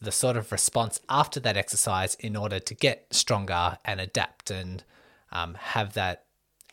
the 0.00 0.12
sort 0.12 0.36
of 0.36 0.52
response 0.52 1.00
after 1.08 1.40
that 1.40 1.56
exercise 1.56 2.14
in 2.14 2.36
order 2.36 2.58
to 2.58 2.74
get 2.74 3.06
stronger 3.10 3.76
and 3.84 4.00
adapt 4.00 4.50
and 4.50 4.84
um, 5.32 5.54
have 5.54 5.92
that 5.92 6.24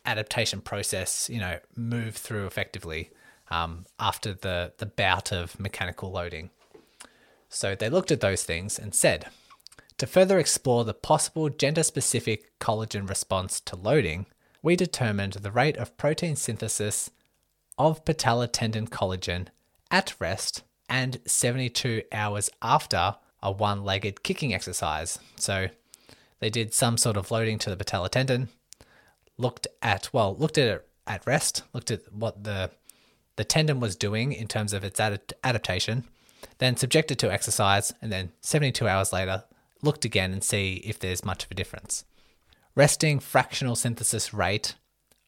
adaptation 0.06 0.60
process, 0.60 1.28
you 1.28 1.38
know, 1.38 1.58
move 1.76 2.16
through 2.16 2.46
effectively 2.46 3.10
um, 3.50 3.84
after 4.00 4.32
the, 4.32 4.72
the 4.78 4.86
bout 4.86 5.32
of 5.32 5.58
mechanical 5.60 6.10
loading. 6.10 6.50
So 7.48 7.74
they 7.74 7.90
looked 7.90 8.10
at 8.10 8.20
those 8.20 8.44
things 8.44 8.78
and 8.78 8.94
said, 8.94 9.26
to 9.98 10.06
further 10.06 10.38
explore 10.38 10.84
the 10.84 10.94
possible 10.94 11.48
gender 11.48 11.82
specific 11.82 12.58
collagen 12.60 13.08
response 13.08 13.60
to 13.62 13.76
loading, 13.76 14.26
we 14.62 14.76
determined 14.76 15.34
the 15.34 15.50
rate 15.50 15.76
of 15.76 15.96
protein 15.96 16.36
synthesis 16.36 17.10
of 17.76 18.04
patellar 18.04 18.48
tendon 18.50 18.86
collagen 18.86 19.48
at 19.90 20.14
rest 20.18 20.62
and 20.88 21.20
72 21.26 22.02
hours 22.12 22.50
after 22.62 23.16
a 23.42 23.52
one 23.52 23.84
legged 23.84 24.22
kicking 24.22 24.54
exercise. 24.54 25.18
So 25.36 25.68
they 26.40 26.50
did 26.50 26.74
some 26.74 26.96
sort 26.96 27.16
of 27.16 27.30
loading 27.30 27.58
to 27.60 27.74
the 27.74 27.82
patellar 27.82 28.08
tendon, 28.08 28.48
looked 29.36 29.66
at, 29.82 30.10
well, 30.12 30.36
looked 30.36 30.58
at 30.58 30.68
it 30.68 30.88
at 31.06 31.26
rest, 31.26 31.62
looked 31.72 31.90
at 31.90 32.12
what 32.12 32.44
the 32.44 32.70
the 33.36 33.44
tendon 33.44 33.78
was 33.78 33.94
doing 33.94 34.32
in 34.32 34.48
terms 34.48 34.72
of 34.72 34.82
its 34.82 34.98
ad- 34.98 35.32
adaptation, 35.44 36.02
then 36.58 36.76
subjected 36.76 37.20
to 37.20 37.32
exercise, 37.32 37.94
and 38.02 38.10
then 38.10 38.32
72 38.40 38.88
hours 38.88 39.12
later, 39.12 39.44
looked 39.80 40.04
again 40.04 40.32
and 40.32 40.42
see 40.42 40.82
if 40.84 40.98
there's 40.98 41.24
much 41.24 41.44
of 41.44 41.50
a 41.52 41.54
difference. 41.54 42.04
Resting 42.74 43.20
fractional 43.20 43.76
synthesis 43.76 44.34
rate 44.34 44.74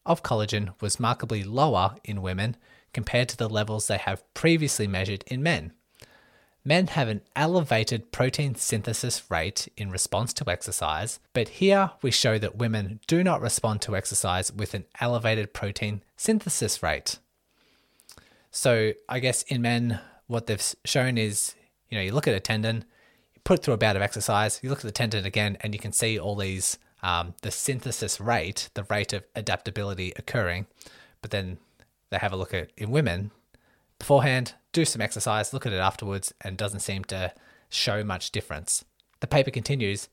of 0.05 0.23
collagen 0.23 0.73
was 0.81 0.99
markedly 0.99 1.41
lower 1.41 1.95
in 2.03 2.21
women 2.21 2.57
compared 2.93 3.29
to 3.29 3.37
the 3.37 3.49
levels 3.49 3.87
they 3.87 3.97
have 3.97 4.23
previously 4.33 4.87
measured 4.87 5.23
in 5.27 5.43
men. 5.43 5.73
Men 6.63 6.87
have 6.87 7.07
an 7.07 7.21
elevated 7.35 8.11
protein 8.11 8.53
synthesis 8.53 9.23
rate 9.31 9.67
in 9.75 9.89
response 9.89 10.31
to 10.33 10.49
exercise, 10.49 11.19
but 11.33 11.47
here 11.47 11.91
we 12.03 12.11
show 12.11 12.37
that 12.37 12.57
women 12.57 12.99
do 13.07 13.23
not 13.23 13.41
respond 13.41 13.81
to 13.81 13.95
exercise 13.95 14.53
with 14.53 14.75
an 14.75 14.85
elevated 14.99 15.53
protein 15.53 16.03
synthesis 16.17 16.83
rate. 16.83 17.17
So, 18.51 18.91
I 19.09 19.19
guess 19.19 19.41
in 19.43 19.61
men, 19.61 20.01
what 20.27 20.45
they've 20.45 20.75
shown 20.85 21.17
is 21.17 21.55
you 21.91 21.97
know, 21.97 22.03
you 22.03 22.13
look 22.13 22.27
at 22.27 22.33
a 22.33 22.39
tendon, 22.39 22.85
you 23.35 23.41
put 23.43 23.59
it 23.59 23.63
through 23.63 23.73
a 23.75 23.77
bout 23.77 23.95
of 23.95 24.01
exercise, 24.01 24.59
you 24.63 24.69
look 24.69 24.79
at 24.79 24.85
the 24.85 24.91
tendon 24.91 25.25
again, 25.25 25.57
and 25.61 25.75
you 25.75 25.79
can 25.79 25.91
see 25.91 26.17
all 26.17 26.35
these 26.35 26.79
um, 27.03 27.33
the 27.41 27.51
synthesis 27.51 28.19
rate, 28.19 28.69
the 28.73 28.83
rate 28.83 29.13
of 29.13 29.23
adaptability 29.35 30.13
occurring. 30.15 30.67
But 31.21 31.31
then 31.31 31.57
they 32.11 32.17
have 32.17 32.33
a 32.33 32.37
look 32.37 32.53
at 32.53 32.71
in 32.77 32.91
women 32.91 33.31
beforehand, 33.97 34.53
do 34.73 34.83
some 34.83 35.01
exercise, 35.01 35.53
look 35.53 35.65
at 35.65 35.73
it 35.73 35.77
afterwards, 35.77 36.33
and 36.41 36.57
doesn't 36.57 36.79
seem 36.79 37.03
to 37.05 37.33
show 37.69 38.03
much 38.03 38.31
difference. 38.31 38.83
The 39.19 39.27
paper 39.27 39.51
continues 39.51 40.09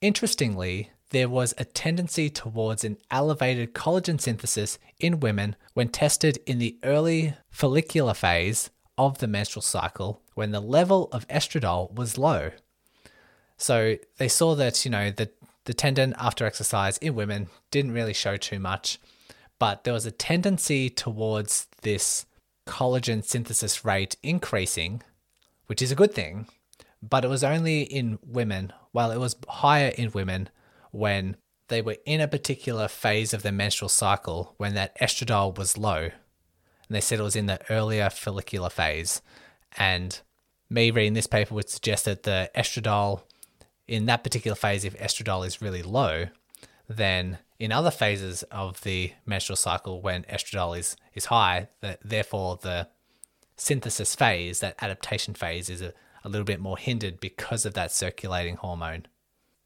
Interestingly, 0.00 0.90
there 1.10 1.28
was 1.28 1.54
a 1.58 1.64
tendency 1.64 2.30
towards 2.30 2.84
an 2.84 2.96
elevated 3.10 3.74
collagen 3.74 4.18
synthesis 4.18 4.78
in 4.98 5.20
women 5.20 5.56
when 5.74 5.88
tested 5.88 6.38
in 6.46 6.58
the 6.58 6.78
early 6.82 7.34
follicular 7.50 8.14
phase 8.14 8.70
of 8.96 9.18
the 9.18 9.26
menstrual 9.26 9.62
cycle 9.62 10.22
when 10.34 10.52
the 10.52 10.60
level 10.60 11.08
of 11.12 11.28
estradiol 11.28 11.92
was 11.94 12.16
low. 12.16 12.50
So 13.58 13.96
they 14.16 14.28
saw 14.28 14.54
that, 14.54 14.84
you 14.86 14.90
know, 14.90 15.10
the, 15.10 15.30
the 15.64 15.74
tendon 15.74 16.14
after 16.18 16.46
exercise 16.46 16.96
in 16.98 17.14
women 17.14 17.48
didn't 17.70 17.92
really 17.92 18.14
show 18.14 18.38
too 18.38 18.58
much, 18.58 18.98
but 19.60 19.84
there 19.84 19.94
was 19.94 20.06
a 20.06 20.10
tendency 20.10 20.90
towards 20.90 21.68
this 21.82 22.26
collagen 22.66 23.22
synthesis 23.22 23.84
rate 23.84 24.16
increasing, 24.22 25.02
which 25.66 25.82
is 25.82 25.92
a 25.92 25.96
good 25.96 26.12
thing, 26.12 26.48
but 27.02 27.24
it 27.24 27.28
was 27.28 27.44
only 27.44 27.82
in 27.82 28.18
women, 28.26 28.72
while 28.90 29.12
it 29.12 29.18
was 29.18 29.36
higher 29.48 29.92
in 29.96 30.10
women 30.10 30.48
when 30.90 31.36
they 31.68 31.82
were 31.82 31.98
in 32.04 32.20
a 32.20 32.26
particular 32.26 32.88
phase 32.88 33.32
of 33.32 33.42
their 33.42 33.52
menstrual 33.52 33.88
cycle 33.88 34.54
when 34.56 34.74
that 34.74 34.98
estradiol 34.98 35.56
was 35.56 35.78
low. 35.78 36.04
And 36.04 36.96
they 36.96 37.00
said 37.00 37.20
it 37.20 37.22
was 37.22 37.36
in 37.36 37.46
the 37.46 37.60
earlier 37.70 38.10
follicular 38.10 38.70
phase. 38.70 39.22
And 39.76 40.18
me 40.68 40.90
reading 40.90 41.12
this 41.12 41.26
paper 41.28 41.54
would 41.54 41.68
suggest 41.68 42.06
that 42.06 42.24
the 42.24 42.50
estradiol 42.56 43.22
in 43.86 44.06
that 44.06 44.24
particular 44.24 44.54
phase, 44.54 44.84
if 44.84 44.98
estradiol 44.98 45.46
is 45.46 45.62
really 45.62 45.82
low, 45.82 46.26
then 46.88 47.38
in 47.60 47.70
other 47.70 47.90
phases 47.90 48.42
of 48.44 48.80
the 48.80 49.12
menstrual 49.26 49.56
cycle 49.56 50.00
when 50.00 50.24
estradiol 50.24 50.76
is, 50.76 50.96
is 51.14 51.26
high, 51.26 51.68
that 51.82 52.00
therefore 52.02 52.58
the 52.62 52.88
synthesis 53.58 54.14
phase, 54.14 54.60
that 54.60 54.82
adaptation 54.82 55.34
phase, 55.34 55.68
is 55.68 55.82
a, 55.82 55.92
a 56.24 56.28
little 56.30 56.46
bit 56.46 56.58
more 56.58 56.78
hindered 56.78 57.20
because 57.20 57.66
of 57.66 57.74
that 57.74 57.92
circulating 57.92 58.56
hormone. 58.56 59.04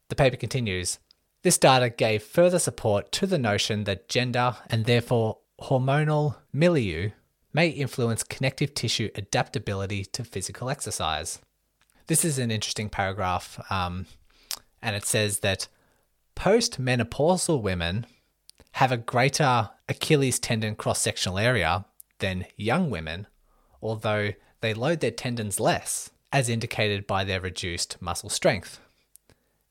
The 0.09 0.15
paper 0.15 0.35
continues 0.35 0.99
This 1.43 1.57
data 1.57 1.89
gave 1.89 2.21
further 2.21 2.59
support 2.59 3.13
to 3.13 3.25
the 3.25 3.39
notion 3.39 3.85
that 3.85 4.09
gender 4.09 4.57
and 4.69 4.83
therefore 4.83 5.37
hormonal 5.61 6.35
milieu 6.51 7.11
may 7.53 7.69
influence 7.69 8.23
connective 8.23 8.73
tissue 8.73 9.09
adaptability 9.15 10.03
to 10.03 10.25
physical 10.25 10.69
exercise. 10.69 11.39
This 12.07 12.25
is 12.25 12.37
an 12.39 12.51
interesting 12.51 12.89
paragraph, 12.89 13.57
um, 13.71 14.05
and 14.81 14.97
it 14.97 15.05
says 15.05 15.39
that 15.39 15.69
postmenopausal 16.35 17.61
women 17.61 18.05
have 18.73 18.91
a 18.91 18.97
greater 18.97 19.69
Achilles 19.87 20.39
tendon 20.39 20.75
cross 20.75 20.99
sectional 20.99 21.37
area 21.37 21.85
than 22.19 22.45
young 22.57 22.89
women, 22.89 23.27
although 23.81 24.31
they 24.61 24.73
load 24.73 24.99
their 24.99 25.11
tendons 25.11 25.59
less, 25.59 26.11
as 26.31 26.49
indicated 26.49 27.07
by 27.07 27.23
their 27.23 27.39
reduced 27.39 28.01
muscle 28.01 28.29
strength. 28.29 28.79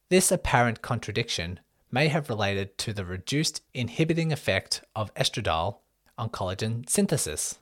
This 0.09 0.31
apparent 0.31 0.83
contradiction 0.83 1.61
may 1.91 2.09
have 2.09 2.29
related 2.29 2.77
to 2.79 2.93
the 2.93 3.05
reduced 3.05 3.63
inhibiting 3.73 4.33
effect 4.33 4.83
of 4.97 5.15
estradiol 5.15 5.79
on 6.17 6.29
collagen 6.29 6.89
synthesis. 6.89 7.59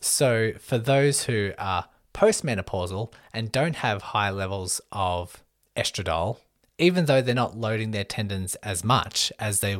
So, 0.00 0.52
for 0.58 0.78
those 0.78 1.24
who 1.24 1.52
are 1.58 1.88
postmenopausal 2.12 3.12
and 3.32 3.52
don't 3.52 3.76
have 3.76 4.02
high 4.02 4.30
levels 4.30 4.80
of 4.90 5.42
estradiol, 5.76 6.38
even 6.82 7.04
though 7.04 7.22
they're 7.22 7.34
not 7.34 7.56
loading 7.56 7.92
their 7.92 8.04
tendons 8.04 8.56
as 8.56 8.82
much 8.82 9.32
as 9.38 9.60
they 9.60 9.78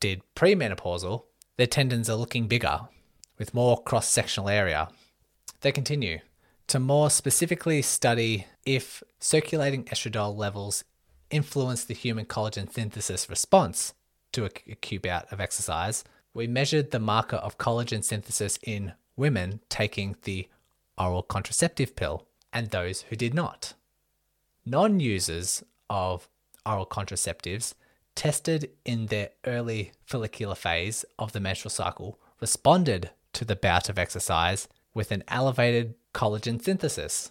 did 0.00 0.20
premenopausal, 0.36 1.24
their 1.56 1.66
tendons 1.66 2.10
are 2.10 2.16
looking 2.16 2.46
bigger 2.46 2.80
with 3.38 3.54
more 3.54 3.82
cross 3.82 4.06
sectional 4.06 4.50
area. 4.50 4.88
They 5.62 5.72
continue 5.72 6.18
to 6.66 6.78
more 6.78 7.08
specifically 7.08 7.80
study 7.80 8.46
if 8.66 9.02
circulating 9.18 9.84
estradiol 9.84 10.36
levels 10.36 10.84
influence 11.30 11.84
the 11.84 11.94
human 11.94 12.26
collagen 12.26 12.70
synthesis 12.70 13.30
response 13.30 13.94
to 14.32 14.44
a 14.44 14.50
acute 14.70 15.02
bout 15.02 15.32
of 15.32 15.40
exercise. 15.40 16.04
We 16.34 16.46
measured 16.46 16.90
the 16.90 16.98
marker 16.98 17.36
of 17.36 17.58
collagen 17.58 18.04
synthesis 18.04 18.58
in 18.62 18.92
women 19.16 19.60
taking 19.70 20.16
the 20.24 20.48
oral 20.98 21.22
contraceptive 21.22 21.96
pill 21.96 22.26
and 22.52 22.68
those 22.68 23.02
who 23.02 23.16
did 23.16 23.32
not. 23.32 23.72
Non 24.66 25.00
users 25.00 25.62
of 25.88 26.28
oral 26.64 26.86
contraceptives 26.86 27.74
tested 28.14 28.70
in 28.84 29.06
their 29.06 29.30
early 29.46 29.92
follicular 30.04 30.54
phase 30.54 31.04
of 31.18 31.32
the 31.32 31.40
menstrual 31.40 31.70
cycle 31.70 32.18
responded 32.40 33.10
to 33.32 33.44
the 33.44 33.56
bout 33.56 33.88
of 33.88 33.98
exercise 33.98 34.68
with 34.94 35.10
an 35.10 35.24
elevated 35.28 35.94
collagen 36.12 36.62
synthesis, 36.62 37.30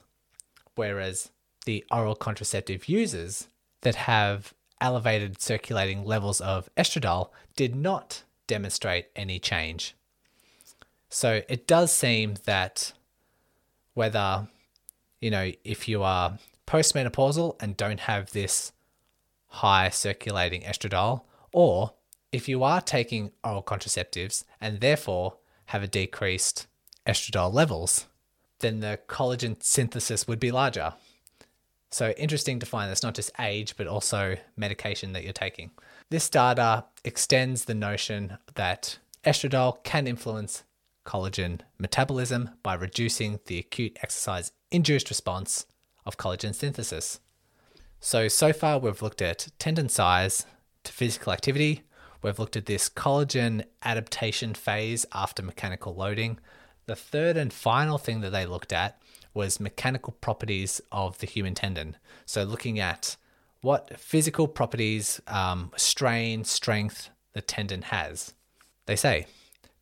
whereas 0.75 1.29
the 1.65 1.85
oral 1.91 2.15
contraceptive 2.15 2.89
users 2.89 3.47
that 3.81 3.95
have 3.95 4.53
elevated 4.79 5.39
circulating 5.39 6.03
levels 6.03 6.41
of 6.41 6.69
estradiol 6.75 7.29
did 7.55 7.75
not 7.75 8.23
demonstrate 8.47 9.07
any 9.15 9.37
change. 9.37 9.95
So 11.09 11.41
it 11.47 11.67
does 11.67 11.91
seem 11.91 12.35
that 12.45 12.93
whether, 13.93 14.47
you 15.19 15.29
know, 15.29 15.51
if 15.63 15.87
you 15.87 16.01
are 16.01 16.39
postmenopausal 16.65 17.61
and 17.61 17.77
don't 17.77 17.99
have 18.01 18.31
this 18.31 18.71
high 19.51 19.89
circulating 19.89 20.61
estradiol, 20.61 21.21
or 21.51 21.93
if 22.31 22.47
you 22.47 22.63
are 22.63 22.81
taking 22.81 23.31
oral 23.43 23.63
contraceptives 23.63 24.43
and 24.59 24.79
therefore 24.79 25.37
have 25.67 25.83
a 25.83 25.87
decreased 25.87 26.67
estradiol 27.05 27.53
levels, 27.53 28.07
then 28.59 28.79
the 28.79 28.99
collagen 29.07 29.61
synthesis 29.61 30.27
would 30.27 30.39
be 30.39 30.51
larger. 30.51 30.93
So 31.89 32.11
interesting 32.11 32.59
to 32.59 32.65
find 32.65 32.89
that's 32.89 33.03
not 33.03 33.15
just 33.15 33.31
age, 33.37 33.75
but 33.75 33.87
also 33.87 34.37
medication 34.55 35.11
that 35.11 35.23
you're 35.23 35.33
taking. 35.33 35.71
This 36.09 36.29
data 36.29 36.85
extends 37.03 37.65
the 37.65 37.73
notion 37.73 38.37
that 38.55 38.97
estradiol 39.25 39.83
can 39.83 40.07
influence 40.07 40.63
collagen 41.05 41.59
metabolism 41.77 42.51
by 42.63 42.75
reducing 42.75 43.39
the 43.47 43.59
acute 43.59 43.97
exercise 44.01 44.51
induced 44.71 45.09
response 45.09 45.65
of 46.05 46.17
collagen 46.17 46.55
synthesis. 46.55 47.19
So, 48.03 48.27
so 48.27 48.51
far 48.51 48.79
we've 48.79 49.03
looked 49.03 49.21
at 49.21 49.49
tendon 49.59 49.87
size 49.87 50.47
to 50.83 50.91
physical 50.91 51.31
activity. 51.31 51.83
We've 52.23 52.39
looked 52.39 52.57
at 52.57 52.65
this 52.65 52.89
collagen 52.89 53.63
adaptation 53.83 54.55
phase 54.55 55.05
after 55.13 55.43
mechanical 55.43 55.93
loading. 55.93 56.39
The 56.87 56.95
third 56.95 57.37
and 57.37 57.53
final 57.53 57.99
thing 57.99 58.21
that 58.21 58.31
they 58.31 58.47
looked 58.47 58.73
at 58.73 58.99
was 59.35 59.59
mechanical 59.59 60.13
properties 60.19 60.81
of 60.91 61.19
the 61.19 61.27
human 61.27 61.53
tendon. 61.53 61.95
So, 62.25 62.43
looking 62.43 62.79
at 62.79 63.17
what 63.61 63.99
physical 63.99 64.47
properties, 64.47 65.21
um, 65.27 65.71
strain, 65.77 66.43
strength 66.43 67.11
the 67.33 67.41
tendon 67.41 67.83
has. 67.83 68.33
They 68.87 68.95
say 68.95 69.27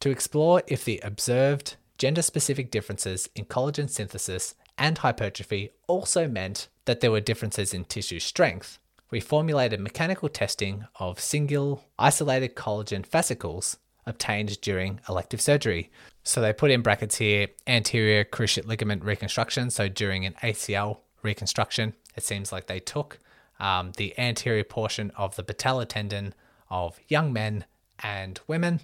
to 0.01 0.10
explore 0.10 0.62
if 0.67 0.84
the 0.84 0.99
observed 1.03 1.77
gender 1.97 2.21
specific 2.21 2.69
differences 2.69 3.29
in 3.34 3.45
collagen 3.45 3.89
synthesis 3.89 4.55
and 4.80 4.98
hypertrophy 4.98 5.72
also 5.88 6.28
meant 6.28 6.70
that 6.86 7.02
there 7.02 7.12
were 7.12 7.20
differences 7.20 7.74
in 7.74 7.86
tissue 7.86 8.20
strength, 8.20 8.80
we 9.12 9.20
formulated 9.20 9.80
mechanical 9.80 10.30
testing 10.30 10.86
of 11.00 11.20
single 11.20 11.84
isolated 11.98 12.56
collagen 12.56 13.06
fascicles 13.06 13.78
obtained 14.06 14.60
during 14.62 15.00
elective 15.08 15.42
surgery. 15.42 15.92
So 16.24 16.42
they 16.42 16.54
put 16.54 16.72
in 16.72 16.82
brackets 16.82 17.18
here 17.18 17.48
anterior 17.68 18.24
cruciate 18.24 18.65
ligament 18.65 19.04
reconstruction. 19.04 19.70
So 19.70 19.88
during 19.88 20.26
an 20.26 20.36
ACL 20.44 21.00
reconstruction, 21.22 21.94
it 22.15 22.24
seems 22.24 22.52
like 22.52 22.68
they 22.68 22.80
took 22.80 23.20
um, 23.60 23.92
the 23.98 24.18
anterior 24.18 24.63
portion 24.63 25.12
of 25.18 25.36
the 25.36 25.44
patellar 25.44 25.88
tendon 25.88 26.34
of 26.70 27.00
young 27.08 27.34
men 27.34 27.65
and 28.00 28.39
women. 28.48 28.82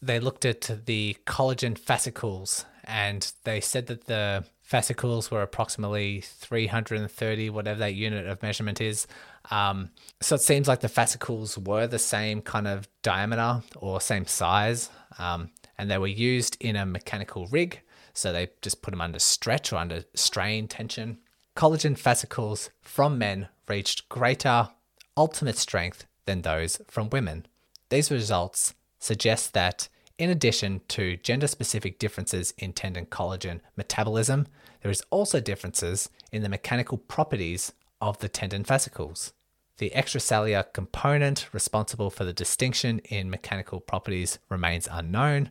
They 0.00 0.20
looked 0.20 0.44
at 0.44 0.86
the 0.86 1.16
collagen 1.26 1.78
fascicles 1.78 2.64
and 2.84 3.32
they 3.44 3.60
said 3.60 3.86
that 3.86 4.06
the 4.06 4.44
fascicles 4.72 5.30
were 5.30 5.42
approximately 5.42 6.22
330, 6.22 7.50
whatever 7.50 7.78
that 7.80 7.92
unit 7.92 8.26
of 8.26 8.42
measurement 8.42 8.80
is. 8.80 9.06
Um, 9.50 9.90
so 10.22 10.36
it 10.36 10.40
seems 10.40 10.66
like 10.66 10.80
the 10.80 10.88
fascicles 10.88 11.58
were 11.58 11.86
the 11.86 11.98
same 11.98 12.40
kind 12.40 12.66
of 12.66 12.88
diameter 13.02 13.62
or 13.76 14.00
same 14.00 14.26
size, 14.26 14.88
um, 15.18 15.50
and 15.76 15.90
they 15.90 15.98
were 15.98 16.06
used 16.06 16.56
in 16.58 16.76
a 16.76 16.86
mechanical 16.86 17.48
rig. 17.48 17.82
So 18.14 18.32
they 18.32 18.48
just 18.62 18.80
put 18.80 18.92
them 18.92 19.02
under 19.02 19.18
stretch 19.18 19.74
or 19.74 19.76
under 19.76 20.04
strain 20.14 20.68
tension. 20.68 21.18
Collagen 21.54 21.98
fascicles 21.98 22.70
from 22.80 23.18
men 23.18 23.48
reached 23.68 24.08
greater 24.08 24.70
ultimate 25.18 25.58
strength 25.58 26.06
than 26.24 26.40
those 26.40 26.80
from 26.88 27.10
women. 27.10 27.44
These 27.90 28.10
results 28.10 28.72
suggest 28.98 29.52
that 29.52 29.90
in 30.22 30.30
addition 30.30 30.80
to 30.86 31.16
gender 31.16 31.48
specific 31.48 31.98
differences 31.98 32.54
in 32.56 32.72
tendon 32.72 33.06
collagen 33.06 33.60
metabolism, 33.76 34.46
there 34.82 34.90
is 34.90 35.02
also 35.10 35.40
differences 35.40 36.10
in 36.30 36.42
the 36.42 36.48
mechanical 36.48 36.98
properties 36.98 37.72
of 38.00 38.18
the 38.18 38.28
tendon 38.28 38.64
fascicles. 38.64 39.32
The 39.78 39.92
extracellular 39.94 40.72
component 40.72 41.48
responsible 41.52 42.10
for 42.10 42.24
the 42.24 42.32
distinction 42.32 42.98
in 43.00 43.30
mechanical 43.30 43.80
properties 43.80 44.38
remains 44.48 44.88
unknown, 44.90 45.50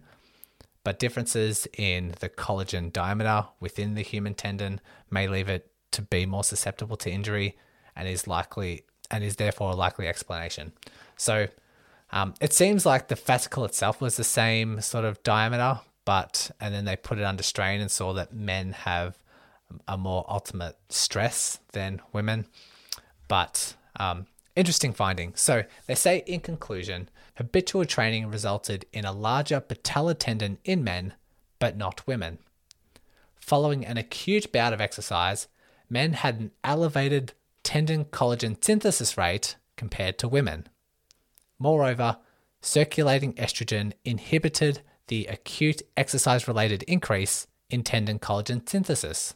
but 0.83 0.99
differences 0.99 1.67
in 1.77 2.15
the 2.19 2.29
collagen 2.29 2.91
diameter 2.91 3.47
within 3.59 3.95
the 3.95 4.03
human 4.03 4.33
tendon 4.33 4.81
may 5.09 5.27
leave 5.27 5.49
it 5.49 5.71
to 5.91 6.01
be 6.01 6.25
more 6.25 6.43
susceptible 6.43 6.97
to 6.97 7.11
injury 7.11 7.57
and 7.95 8.07
is 8.07 8.27
likely 8.27 8.83
and 9.09 9.23
is 9.23 9.35
therefore 9.35 9.71
a 9.71 9.75
likely 9.75 10.07
explanation. 10.07 10.71
So 11.17 11.47
um, 12.11 12.33
it 12.41 12.53
seems 12.53 12.85
like 12.85 13.07
the 13.07 13.15
fascicle 13.15 13.65
itself 13.65 14.01
was 14.01 14.17
the 14.17 14.23
same 14.23 14.81
sort 14.81 15.05
of 15.05 15.21
diameter, 15.23 15.81
but 16.05 16.51
and 16.59 16.73
then 16.73 16.85
they 16.85 16.95
put 16.95 17.17
it 17.17 17.23
under 17.23 17.43
strain 17.43 17.81
and 17.81 17.91
saw 17.91 18.13
that 18.13 18.33
men 18.33 18.71
have 18.71 19.17
a 19.87 19.97
more 19.97 20.25
ultimate 20.27 20.77
stress 20.89 21.59
than 21.71 22.01
women. 22.11 22.47
But 23.27 23.75
um, 23.97 24.27
interesting 24.55 24.93
finding. 24.93 25.33
So 25.35 25.63
they 25.87 25.95
say 25.95 26.23
in 26.25 26.41
conclusion, 26.41 27.09
habitual 27.35 27.85
training 27.85 28.29
resulted 28.29 28.85
in 28.91 29.05
a 29.05 29.11
larger 29.11 29.61
patellar 29.61 30.17
tendon 30.17 30.57
in 30.63 30.83
men, 30.83 31.13
but 31.59 31.77
not 31.77 32.05
women. 32.07 32.39
Following 33.39 33.85
an 33.85 33.97
acute 33.97 34.51
bout 34.51 34.73
of 34.73 34.81
exercise, 34.81 35.47
men 35.89 36.13
had 36.13 36.39
an 36.39 36.51
elevated 36.63 37.33
tendon 37.63 38.05
collagen 38.05 38.63
synthesis 38.63 39.17
rate 39.17 39.55
compared 39.75 40.17
to 40.19 40.27
women. 40.27 40.67
Moreover, 41.57 42.17
circulating 42.61 43.33
estrogen 43.33 43.93
inhibited 44.05 44.81
the 45.07 45.25
acute 45.25 45.81
exercise 45.97 46.47
related 46.47 46.83
increase 46.83 47.47
in 47.69 47.83
tendon 47.83 48.19
collagen 48.19 48.67
synthesis. 48.67 49.33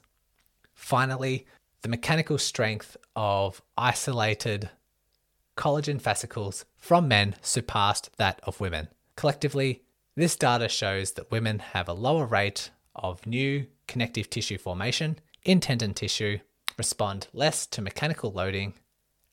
Finally, 0.75 1.47
the 1.81 1.89
mechanical 1.89 2.37
strength 2.37 2.95
of 3.15 3.61
isolated 3.77 4.69
collagen 5.57 6.01
fascicles 6.01 6.65
from 6.77 7.07
men 7.07 7.35
surpassed 7.41 8.09
that 8.17 8.39
of 8.43 8.59
women. 8.59 8.89
Collectively, 9.15 9.83
this 10.15 10.35
data 10.35 10.69
shows 10.69 11.13
that 11.13 11.31
women 11.31 11.59
have 11.59 11.87
a 11.87 11.93
lower 11.93 12.25
rate 12.25 12.71
of 12.93 13.25
new 13.25 13.65
connective 13.87 14.29
tissue 14.29 14.57
formation 14.57 15.17
in 15.43 15.59
tendon 15.59 15.93
tissue, 15.93 16.39
respond 16.77 17.27
less 17.33 17.65
to 17.67 17.81
mechanical 17.81 18.31
loading, 18.31 18.73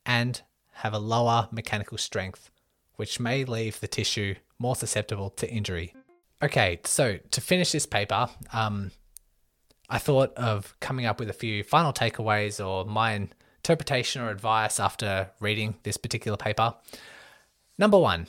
and 0.06 0.42
have 0.74 0.94
a 0.94 0.98
lower 0.98 1.48
mechanical 1.50 1.98
strength 1.98 2.50
which 2.96 3.20
may 3.20 3.44
leave 3.44 3.80
the 3.80 3.88
tissue 3.88 4.34
more 4.58 4.76
susceptible 4.76 5.30
to 5.30 5.50
injury. 5.50 5.94
Okay, 6.42 6.80
so 6.84 7.18
to 7.30 7.40
finish 7.40 7.72
this 7.72 7.86
paper, 7.86 8.28
um, 8.52 8.90
I 9.92 9.98
thought 9.98 10.32
of 10.38 10.74
coming 10.80 11.04
up 11.04 11.20
with 11.20 11.28
a 11.28 11.34
few 11.34 11.62
final 11.62 11.92
takeaways 11.92 12.66
or 12.66 12.86
my 12.86 13.12
interpretation 13.12 14.22
or 14.22 14.30
advice 14.30 14.80
after 14.80 15.28
reading 15.38 15.74
this 15.82 15.98
particular 15.98 16.38
paper. 16.38 16.74
Number 17.76 17.98
one, 17.98 18.26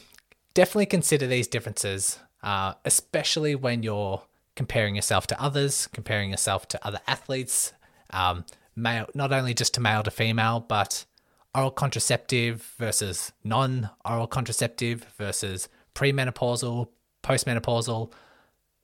definitely 0.53 0.87
consider 0.87 1.25
these 1.25 1.47
differences, 1.47 2.19
uh, 2.43 2.73
especially 2.83 3.55
when 3.55 3.81
you're 3.81 4.23
comparing 4.57 4.95
yourself 4.97 5.25
to 5.27 5.41
others, 5.41 5.87
comparing 5.87 6.31
yourself 6.31 6.67
to 6.67 6.85
other 6.85 6.99
athletes, 7.07 7.71
um, 8.09 8.43
male, 8.75 9.07
not 9.15 9.31
only 9.31 9.53
just 9.53 9.73
to 9.75 9.79
male 9.79 10.03
to 10.03 10.11
female, 10.11 10.59
but 10.59 11.05
oral 11.55 11.71
contraceptive 11.71 12.73
versus 12.77 13.31
non 13.41 13.89
oral 14.03 14.27
contraceptive 14.27 15.05
versus 15.17 15.69
premenopausal, 15.95 16.89
postmenopausal, 17.23 18.11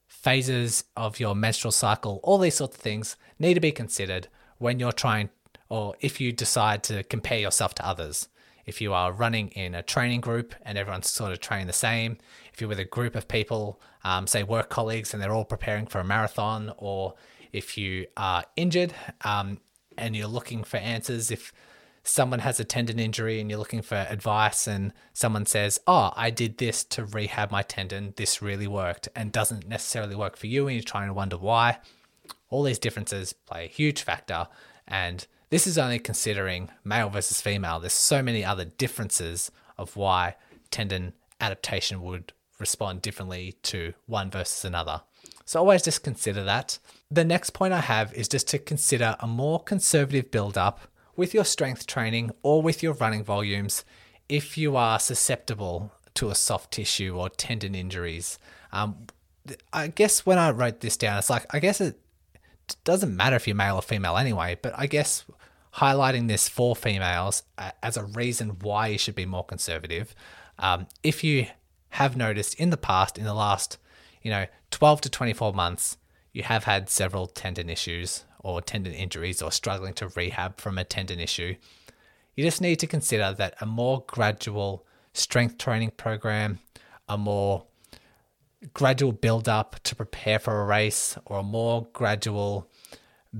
phases 0.10 0.84
of 0.98 1.20
your 1.20 1.34
menstrual 1.34 1.72
cycle, 1.72 2.20
all 2.24 2.40
these 2.40 2.56
sorts 2.56 2.76
of 2.76 2.82
things 2.82 3.16
need 3.38 3.54
to 3.54 3.60
be 3.62 3.72
considered 3.72 4.28
when 4.58 4.80
you're 4.80 4.92
trying 4.92 5.30
or 5.70 5.96
if 6.02 6.20
you 6.20 6.32
decide 6.34 6.84
to 6.84 7.04
compare 7.04 7.38
yourself 7.40 7.74
to 7.76 7.88
others. 7.88 8.28
If 8.66 8.82
you 8.82 8.92
are 8.94 9.14
running 9.14 9.50
in 9.50 9.74
a 9.74 9.84
training 9.84 10.22
group 10.22 10.54
and 10.64 10.78
everyone's 10.78 11.10
sort 11.10 11.32
of 11.32 11.40
training 11.40 11.68
the 11.68 11.74
same, 11.74 12.18
if 12.52 12.60
you're 12.60 12.68
with 12.68 12.80
a 12.80 12.86
group 12.86 13.16
of 13.16 13.28
people, 13.28 13.80
um, 14.04 14.28
say 14.28 14.44
work 14.44 14.70
colleagues, 14.70 15.14
and 15.14 15.22
they're 15.22 15.32
all 15.32 15.46
preparing 15.46 15.86
for 15.86 16.00
a 16.00 16.04
marathon, 16.04 16.74
or 16.78 17.14
if 17.54 17.78
you 17.78 18.08
are 18.18 18.44
injured 18.56 18.94
um, 19.24 19.60
and 19.98 20.16
you're 20.16 20.28
looking 20.28 20.64
for 20.64 20.78
answers, 20.78 21.32
if 21.32 21.54
someone 22.04 22.40
has 22.40 22.60
a 22.60 22.64
tendon 22.64 23.00
injury 23.00 23.40
and 23.40 23.50
you're 23.50 23.60
looking 23.60 23.82
for 23.82 23.96
advice 24.10 24.68
and 24.68 24.94
someone 25.14 25.46
says, 25.46 25.80
"Oh, 25.88 26.12
I 26.16 26.30
did 26.30 26.58
this 26.58 26.84
to 26.86 27.06
rehab 27.06 27.52
my 27.52 27.62
tendon. 27.62 28.14
This 28.18 28.42
really 28.42 28.68
worked," 28.68 29.10
and 29.16 29.32
doesn't 29.32 29.68
necessarily 29.68 30.16
work 30.16 30.38
for 30.38 30.48
you 30.48 30.68
and 30.68 30.76
you're 30.76 30.84
trying 30.84 31.08
to 31.08 31.14
wonder 31.14 31.38
why. 31.38 31.80
All 32.50 32.64
these 32.64 32.80
differences 32.80 33.34
play 33.34 33.66
a 33.66 33.68
huge 33.68 34.02
factor 34.02 34.48
and 34.88 35.28
this 35.50 35.66
is 35.66 35.78
only 35.78 36.00
considering 36.00 36.70
male 36.84 37.10
versus 37.10 37.42
female. 37.42 37.80
There's 37.80 37.94
so 37.94 38.22
many 38.22 38.46
other 38.46 38.66
differences 38.66 39.52
of 39.78 39.96
why 39.96 40.36
tendon 40.70 41.14
adaptation 41.42 42.02
would 42.02 42.34
respond 42.60 43.02
differently 43.02 43.54
to 43.64 43.94
one 44.06 44.30
versus 44.30 44.66
another. 44.66 45.02
So 45.46 45.60
always 45.60 45.82
just 45.82 46.04
consider 46.04 46.44
that. 46.44 46.78
The 47.10 47.26
next 47.26 47.52
point 47.52 47.74
I 47.74 47.80
have 47.80 48.14
is 48.14 48.28
just 48.28 48.48
to 48.50 48.60
consider 48.60 49.16
a 49.20 49.26
more 49.26 49.60
conservative 49.64 50.30
build 50.30 50.58
up 50.58 50.82
with 51.20 51.34
your 51.34 51.44
strength 51.44 51.86
training 51.86 52.32
or 52.42 52.62
with 52.62 52.82
your 52.82 52.94
running 52.94 53.24
volumes 53.24 53.84
if 54.30 54.58
you 54.58 54.78
are 54.78 54.98
susceptible 54.98 55.92
to 56.14 56.30
a 56.30 56.36
soft 56.36 56.72
tissue 56.72 57.18
or 57.18 57.28
tendon 57.28 57.76
injuries. 57.76 58.40
Um, 58.72 59.08
I 59.74 59.88
guess 59.88 60.26
when 60.26 60.38
I 60.38 60.52
wrote 60.52 60.80
this 60.80 60.96
down, 60.96 61.18
it's 61.18 61.30
like, 61.30 61.46
I 61.54 61.60
guess 61.60 61.82
it 61.82 62.00
doesn't 62.86 63.16
matter 63.16 63.36
if 63.36 63.48
you're 63.48 63.56
male 63.56 63.76
or 63.76 63.82
female 63.82 64.16
anyway, 64.16 64.58
but 64.62 64.74
I 64.78 64.88
guess 64.88 65.26
highlighting 65.76 66.30
this 66.30 66.48
for 66.48 66.74
females 66.74 67.44
as 67.84 67.98
a 67.98 68.06
reason 68.06 68.58
why 68.62 68.88
you 68.88 68.98
should 68.98 69.16
be 69.16 69.26
more 69.26 69.44
conservative. 69.44 70.16
Um, 70.58 70.88
if 71.04 71.22
you 71.22 71.48
have 71.90 72.16
noticed 72.16 72.56
in 72.56 72.70
the 72.70 72.78
past, 72.78 73.18
in 73.18 73.26
the 73.26 73.34
last, 73.34 73.78
you 74.22 74.32
know, 74.32 74.46
12 74.72 75.02
to 75.02 75.10
24 75.10 75.54
months, 75.54 75.98
you 76.32 76.44
have 76.44 76.64
had 76.64 76.90
several 76.90 77.28
tendon 77.28 77.70
issues 77.70 78.24
or 78.40 78.62
tendon 78.62 78.94
injuries 78.94 79.42
or 79.42 79.52
struggling 79.52 79.94
to 79.94 80.10
rehab 80.10 80.60
from 80.60 80.78
a 80.78 80.84
tendon 80.84 81.20
issue, 81.20 81.56
you 82.36 82.44
just 82.44 82.62
need 82.62 82.80
to 82.80 82.88
consider 82.88 83.34
that 83.34 83.56
a 83.60 83.66
more 83.66 84.04
gradual 84.08 84.86
strength 85.14 85.58
training 85.58 85.92
program, 85.98 86.60
a 87.08 87.18
more 87.18 87.66
gradual 88.74 89.12
build 89.12 89.48
up 89.48 89.78
to 89.84 89.96
prepare 89.96 90.40
for 90.40 90.62
a 90.62 90.66
race, 90.66 91.18
or 91.26 91.40
a 91.40 91.44
more 91.44 91.88
gradual 91.94 92.70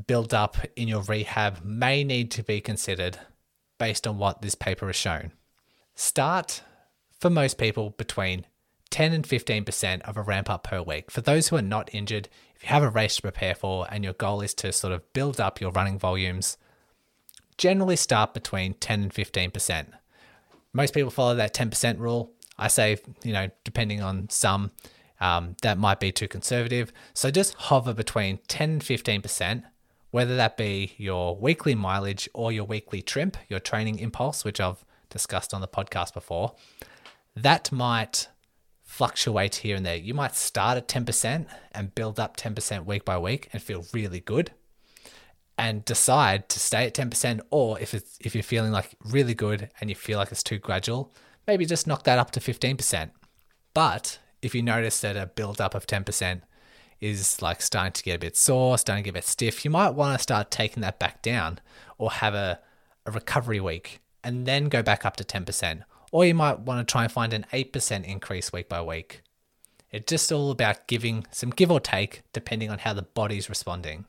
build 0.08 0.34
up 0.34 0.58
in 0.76 0.88
your 0.88 1.02
rehab 1.02 1.64
may 1.64 2.04
need 2.04 2.32
to 2.32 2.44
be 2.44 2.62
considered 2.62 3.20
based 3.78 4.06
on 4.06 4.18
what 4.18 4.42
this 4.42 4.56
paper 4.56 4.88
has 4.88 4.96
shown. 4.96 5.32
Start 5.96 6.62
for 7.20 7.30
most 7.30 7.58
people 7.58 7.92
between 7.92 8.46
10 8.90 9.14
and 9.14 9.28
15% 9.28 10.02
of 10.02 10.18
a 10.18 10.22
ramp 10.22 10.50
up 10.50 10.64
per 10.64 10.82
week. 10.82 11.12
For 11.12 11.22
those 11.22 11.48
who 11.48 11.56
are 11.56 11.62
not 11.62 11.90
injured, 11.94 12.30
if 12.60 12.64
you 12.64 12.70
have 12.70 12.84
a 12.84 12.90
race 12.90 13.16
to 13.16 13.22
prepare 13.22 13.56
for 13.56 13.88
and 13.90 14.04
your 14.04 14.14
goal 14.14 14.42
is 14.42 14.54
to 14.56 14.74
sort 14.74 14.92
of 14.92 15.14
build 15.14 15.40
up 15.40 15.62
your 15.62 15.72
running 15.72 15.98
volumes, 15.98 16.58
generally 17.58 17.96
start 17.96 18.34
between 18.34 18.74
10 18.74 19.04
and 19.04 19.14
15%. 19.14 19.88
Most 20.74 20.94
people 20.94 21.10
follow 21.10 21.36
that 21.36 21.54
10% 21.54 22.00
rule. 22.00 22.34
I 22.58 22.68
say, 22.68 22.98
you 23.24 23.32
know, 23.32 23.48
depending 23.64 24.02
on 24.02 24.30
some, 24.30 24.72
um, 25.22 25.56
that 25.62 25.78
might 25.78 26.02
be 26.02 26.12
too 26.12 26.28
conservative. 26.28 26.92
So 27.14 27.32
just 27.32 27.54
hover 27.54 27.94
between 27.94 28.40
10 28.50 28.70
and 28.70 28.82
15%, 28.82 29.64
whether 30.12 30.36
that 30.36 30.58
be 30.58 30.96
your 30.98 31.38
weekly 31.38 31.76
mileage 31.76 32.28
or 32.34 32.52
your 32.52 32.66
weekly 32.66 33.02
trimp, 33.02 33.38
your 33.48 33.62
training 33.62 34.00
impulse, 34.00 34.44
which 34.44 34.60
I've 34.60 34.84
discussed 35.10 35.54
on 35.54 35.62
the 35.62 35.68
podcast 35.68 36.14
before. 36.14 36.56
That 37.38 37.72
might 37.72 38.28
fluctuate 39.00 39.56
here 39.56 39.78
and 39.78 39.86
there. 39.86 39.96
You 39.96 40.14
might 40.14 40.36
start 40.36 40.76
at 40.76 40.90
10% 40.90 41.46
and 41.72 41.96
build 41.96 42.20
up 42.20 42.36
10% 42.36 42.86
week 42.86 43.06
by 43.06 43.18
week 43.18 43.48
and 43.54 43.62
feel 43.62 43.86
really 43.94 44.20
good 44.20 44.52
and 45.58 45.86
decide 45.86 46.50
to 46.50 46.60
stay 46.60 46.86
at 46.86 46.96
10% 46.96 47.40
or 47.50 47.80
if 47.80 47.94
it's 47.94 48.18
if 48.20 48.36
you're 48.36 48.44
feeling 48.44 48.74
like 48.74 48.96
really 49.06 49.34
good 49.34 49.70
and 49.80 49.90
you 49.90 49.96
feel 49.96 50.20
like 50.20 50.34
it's 50.34 50.44
too 50.44 50.60
gradual, 50.60 51.14
maybe 51.48 51.66
just 51.66 51.88
knock 51.88 52.04
that 52.04 52.20
up 52.20 52.32
to 52.32 52.42
15%. 52.42 53.12
But 53.74 54.20
if 54.42 54.54
you 54.54 54.62
notice 54.62 55.00
that 55.00 55.16
a 55.16 55.28
build 55.28 55.62
up 55.62 55.74
of 55.76 55.88
10% 55.88 56.42
is 57.00 57.42
like 57.42 57.62
starting 57.62 57.94
to 57.94 58.04
get 58.04 58.18
a 58.18 58.20
bit 58.20 58.36
sore, 58.36 58.78
starting 58.78 59.06
to 59.06 59.08
get 59.08 59.12
a 59.12 59.20
bit 59.20 59.24
stiff, 59.24 59.64
you 59.64 59.72
might 59.72 59.92
want 59.92 60.20
to 60.20 60.22
start 60.22 60.52
taking 60.52 60.82
that 60.82 61.00
back 61.00 61.22
down 61.22 61.60
or 61.98 62.12
have 62.12 62.34
a, 62.34 62.60
a 63.06 63.12
recovery 63.12 63.62
week 63.62 64.02
and 64.26 64.46
then 64.46 64.66
go 64.66 64.84
back 64.84 65.06
up 65.06 65.16
to 65.16 65.24
10% 65.24 65.84
or 66.12 66.26
you 66.26 66.34
might 66.34 66.60
want 66.60 66.86
to 66.86 66.92
try 66.92 67.04
and 67.04 67.12
find 67.12 67.34
an 67.34 67.46
8% 67.54 68.04
increase 68.06 68.52
week 68.52 68.70
by 68.70 68.82
week. 68.82 69.22
It's 69.92 70.10
just 70.10 70.32
all 70.32 70.52
about 70.52 70.88
giving 70.88 71.26
some 71.32 71.50
give 71.50 71.72
or 71.72 71.80
take 71.80 72.22
depending 72.34 72.70
on 72.70 72.80
how 72.80 72.94
the 72.94 73.02
body's 73.02 73.50
responding. 73.50 74.06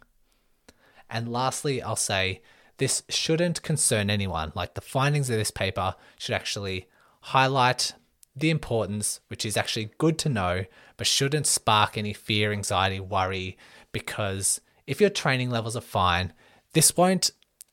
And 1.08 1.32
lastly, 1.32 1.82
I'll 1.82 1.96
say 1.96 2.42
this 2.78 3.02
shouldn't 3.08 3.62
concern 3.62 4.10
anyone. 4.10 4.52
Like 4.54 4.74
the 4.74 4.80
findings 4.80 5.28
of 5.30 5.36
this 5.36 5.50
paper 5.50 5.94
should 6.18 6.34
actually 6.34 6.88
highlight 7.20 7.94
the 8.36 8.50
importance, 8.50 9.20
which 9.28 9.44
is 9.44 9.56
actually 9.56 9.90
good 9.98 10.18
to 10.18 10.28
know, 10.28 10.64
but 10.96 11.06
shouldn't 11.06 11.46
spark 11.46 11.98
any 11.98 12.12
fear, 12.12 12.52
anxiety, 12.52 13.00
worry, 13.00 13.58
because 13.92 14.60
if 14.86 15.00
your 15.00 15.10
training 15.10 15.50
levels 15.50 15.76
are 15.76 15.82
fine, 15.82 16.32
this 16.72 16.96
won't 16.96 17.32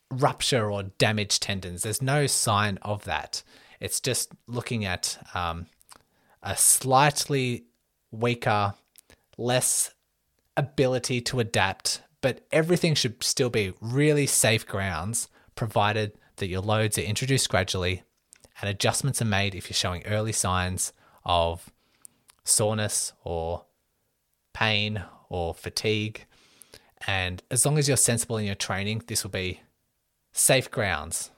rupture 0.09 0.71
or 0.71 0.83
damage 0.83 1.39
tendons. 1.39 1.83
There's 1.83 2.01
no 2.01 2.27
sign 2.27 2.79
of 2.81 3.03
that. 3.05 3.43
It's 3.79 3.99
just 3.99 4.31
looking 4.47 4.85
at 4.85 5.17
um, 5.33 5.67
a 6.41 6.55
slightly 6.55 7.65
weaker, 8.11 8.73
less 9.37 9.93
ability 10.55 11.21
to 11.21 11.39
adapt, 11.39 12.01
but 12.21 12.45
everything 12.51 12.95
should 12.95 13.23
still 13.23 13.49
be 13.49 13.73
really 13.79 14.25
safe 14.25 14.65
grounds, 14.65 15.29
provided 15.55 16.13
that 16.37 16.47
your 16.47 16.61
loads 16.61 16.97
are 16.97 17.01
introduced 17.01 17.49
gradually 17.49 18.03
and 18.61 18.69
adjustments 18.69 19.21
are 19.21 19.25
made 19.25 19.53
if 19.53 19.69
you're 19.69 19.75
showing 19.75 20.05
early 20.05 20.31
signs 20.31 20.93
of 21.25 21.71
soreness 22.43 23.13
or 23.23 23.65
pain 24.53 25.03
or 25.29 25.53
fatigue. 25.53 26.25
And 27.05 27.43
as 27.51 27.65
long 27.65 27.77
as 27.77 27.87
you're 27.87 27.97
sensible 27.97 28.37
in 28.37 28.45
your 28.45 28.55
training, 28.55 29.03
this 29.07 29.23
will 29.23 29.31
be 29.31 29.61
safe 30.31 30.71
grounds 30.71 31.31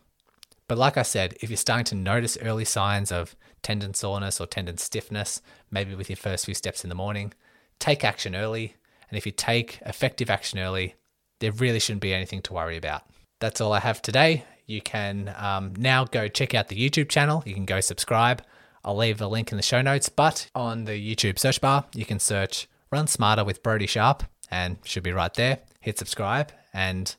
but 0.70 0.78
like 0.78 0.98
I 0.98 1.02
said, 1.02 1.36
if 1.42 1.50
you're 1.50 1.58
starting 1.58 1.86
to 1.86 1.96
notice 1.96 2.38
early 2.44 2.64
signs 2.64 3.12
of 3.12 3.36
tendon 3.64 3.96
soreness 3.96 4.40
or 4.40 4.46
tendon 4.46 4.78
stiffness, 4.78 5.42
maybe 5.72 5.96
with 5.96 6.10
your 6.10 6.16
first 6.16 6.46
few 6.46 6.54
steps 6.54 6.84
in 6.84 6.90
the 6.90 6.96
morning, 6.96 7.34
take 7.80 8.04
action 8.06 8.36
early. 8.36 8.76
And 9.10 9.18
if 9.18 9.26
you 9.26 9.32
take 9.32 9.80
effective 9.84 10.30
action 10.30 10.60
early, 10.60 10.94
there 11.40 11.52
really 11.52 11.80
shouldn't 11.80 12.04
be 12.04 12.14
anything 12.14 12.44
to 12.44 12.54
worry 12.54 12.78
about. 12.78 13.02
That's 13.40 13.60
all 13.60 13.74
I 13.74 13.80
have 13.80 14.00
today. 14.00 14.44
You 14.68 14.80
can 14.80 15.34
um, 15.38 15.74
now 15.76 16.06
go 16.06 16.28
check 16.28 16.54
out 16.54 16.68
the 16.68 16.78
YouTube 16.78 17.10
channel. 17.10 17.42
You 17.48 17.56
can 17.56 17.66
go 17.66 17.82
subscribe. 17.82 18.44
I'll 18.86 18.96
leave 18.96 19.20
a 19.22 19.28
link 19.28 19.52
in 19.52 19.58
the 19.58 19.64
show 19.64 19.82
notes. 19.82 20.08
But 20.08 20.52
on 20.54 20.86
the 20.86 20.92
YouTube 20.92 21.40
search 21.40 21.60
bar, 21.60 21.86
you 21.96 22.06
can 22.06 22.20
search 22.20 22.68
Run 22.92 23.08
Smarter 23.08 23.44
with 23.44 23.64
Brody 23.64 23.88
Sharp 23.88 24.24
and 24.52 24.78
should 24.86 25.02
be 25.02 25.14
right 25.14 25.34
there. 25.34 25.62
Hit 25.80 25.98
subscribe 25.98 26.52
and 26.74 27.16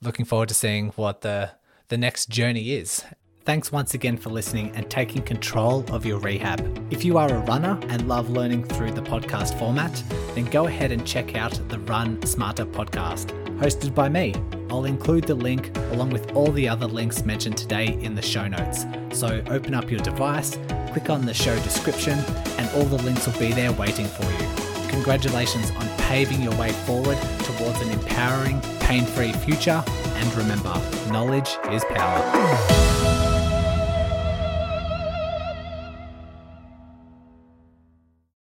looking 0.00 0.24
forward 0.24 0.48
to 0.48 0.54
seeing 0.54 0.88
what 0.92 1.20
the 1.20 1.50
the 1.88 1.96
next 1.96 2.28
journey 2.28 2.72
is. 2.72 3.04
Thanks 3.44 3.70
once 3.70 3.94
again 3.94 4.16
for 4.16 4.30
listening 4.30 4.74
and 4.74 4.90
taking 4.90 5.22
control 5.22 5.84
of 5.92 6.04
your 6.04 6.18
rehab. 6.18 6.60
If 6.90 7.04
you 7.04 7.16
are 7.16 7.32
a 7.32 7.38
runner 7.40 7.78
and 7.88 8.08
love 8.08 8.28
learning 8.28 8.64
through 8.64 8.90
the 8.90 9.02
podcast 9.02 9.56
format, 9.56 10.02
then 10.34 10.46
go 10.46 10.66
ahead 10.66 10.90
and 10.90 11.06
check 11.06 11.36
out 11.36 11.52
the 11.68 11.78
Run 11.78 12.20
Smarter 12.26 12.66
podcast, 12.66 13.26
hosted 13.60 13.94
by 13.94 14.08
me. 14.08 14.34
I'll 14.68 14.84
include 14.84 15.24
the 15.24 15.36
link 15.36 15.76
along 15.92 16.10
with 16.10 16.32
all 16.32 16.50
the 16.50 16.68
other 16.68 16.86
links 16.86 17.24
mentioned 17.24 17.56
today 17.56 17.96
in 18.02 18.16
the 18.16 18.22
show 18.22 18.48
notes. 18.48 18.84
So 19.12 19.40
open 19.48 19.74
up 19.74 19.92
your 19.92 20.00
device, 20.00 20.58
click 20.92 21.08
on 21.08 21.24
the 21.24 21.34
show 21.34 21.54
description, 21.60 22.18
and 22.58 22.68
all 22.70 22.84
the 22.84 23.02
links 23.04 23.26
will 23.26 23.38
be 23.38 23.52
there 23.52 23.70
waiting 23.72 24.06
for 24.06 24.24
you. 24.24 24.65
Congratulations 24.88 25.70
on 25.72 25.88
paving 25.98 26.42
your 26.42 26.54
way 26.56 26.72
forward 26.72 27.18
towards 27.44 27.80
an 27.80 27.90
empowering, 27.90 28.60
pain 28.80 29.04
free 29.04 29.32
future. 29.32 29.84
And 29.86 30.34
remember, 30.34 30.80
knowledge 31.10 31.56
is 31.70 31.84
power. 31.84 33.05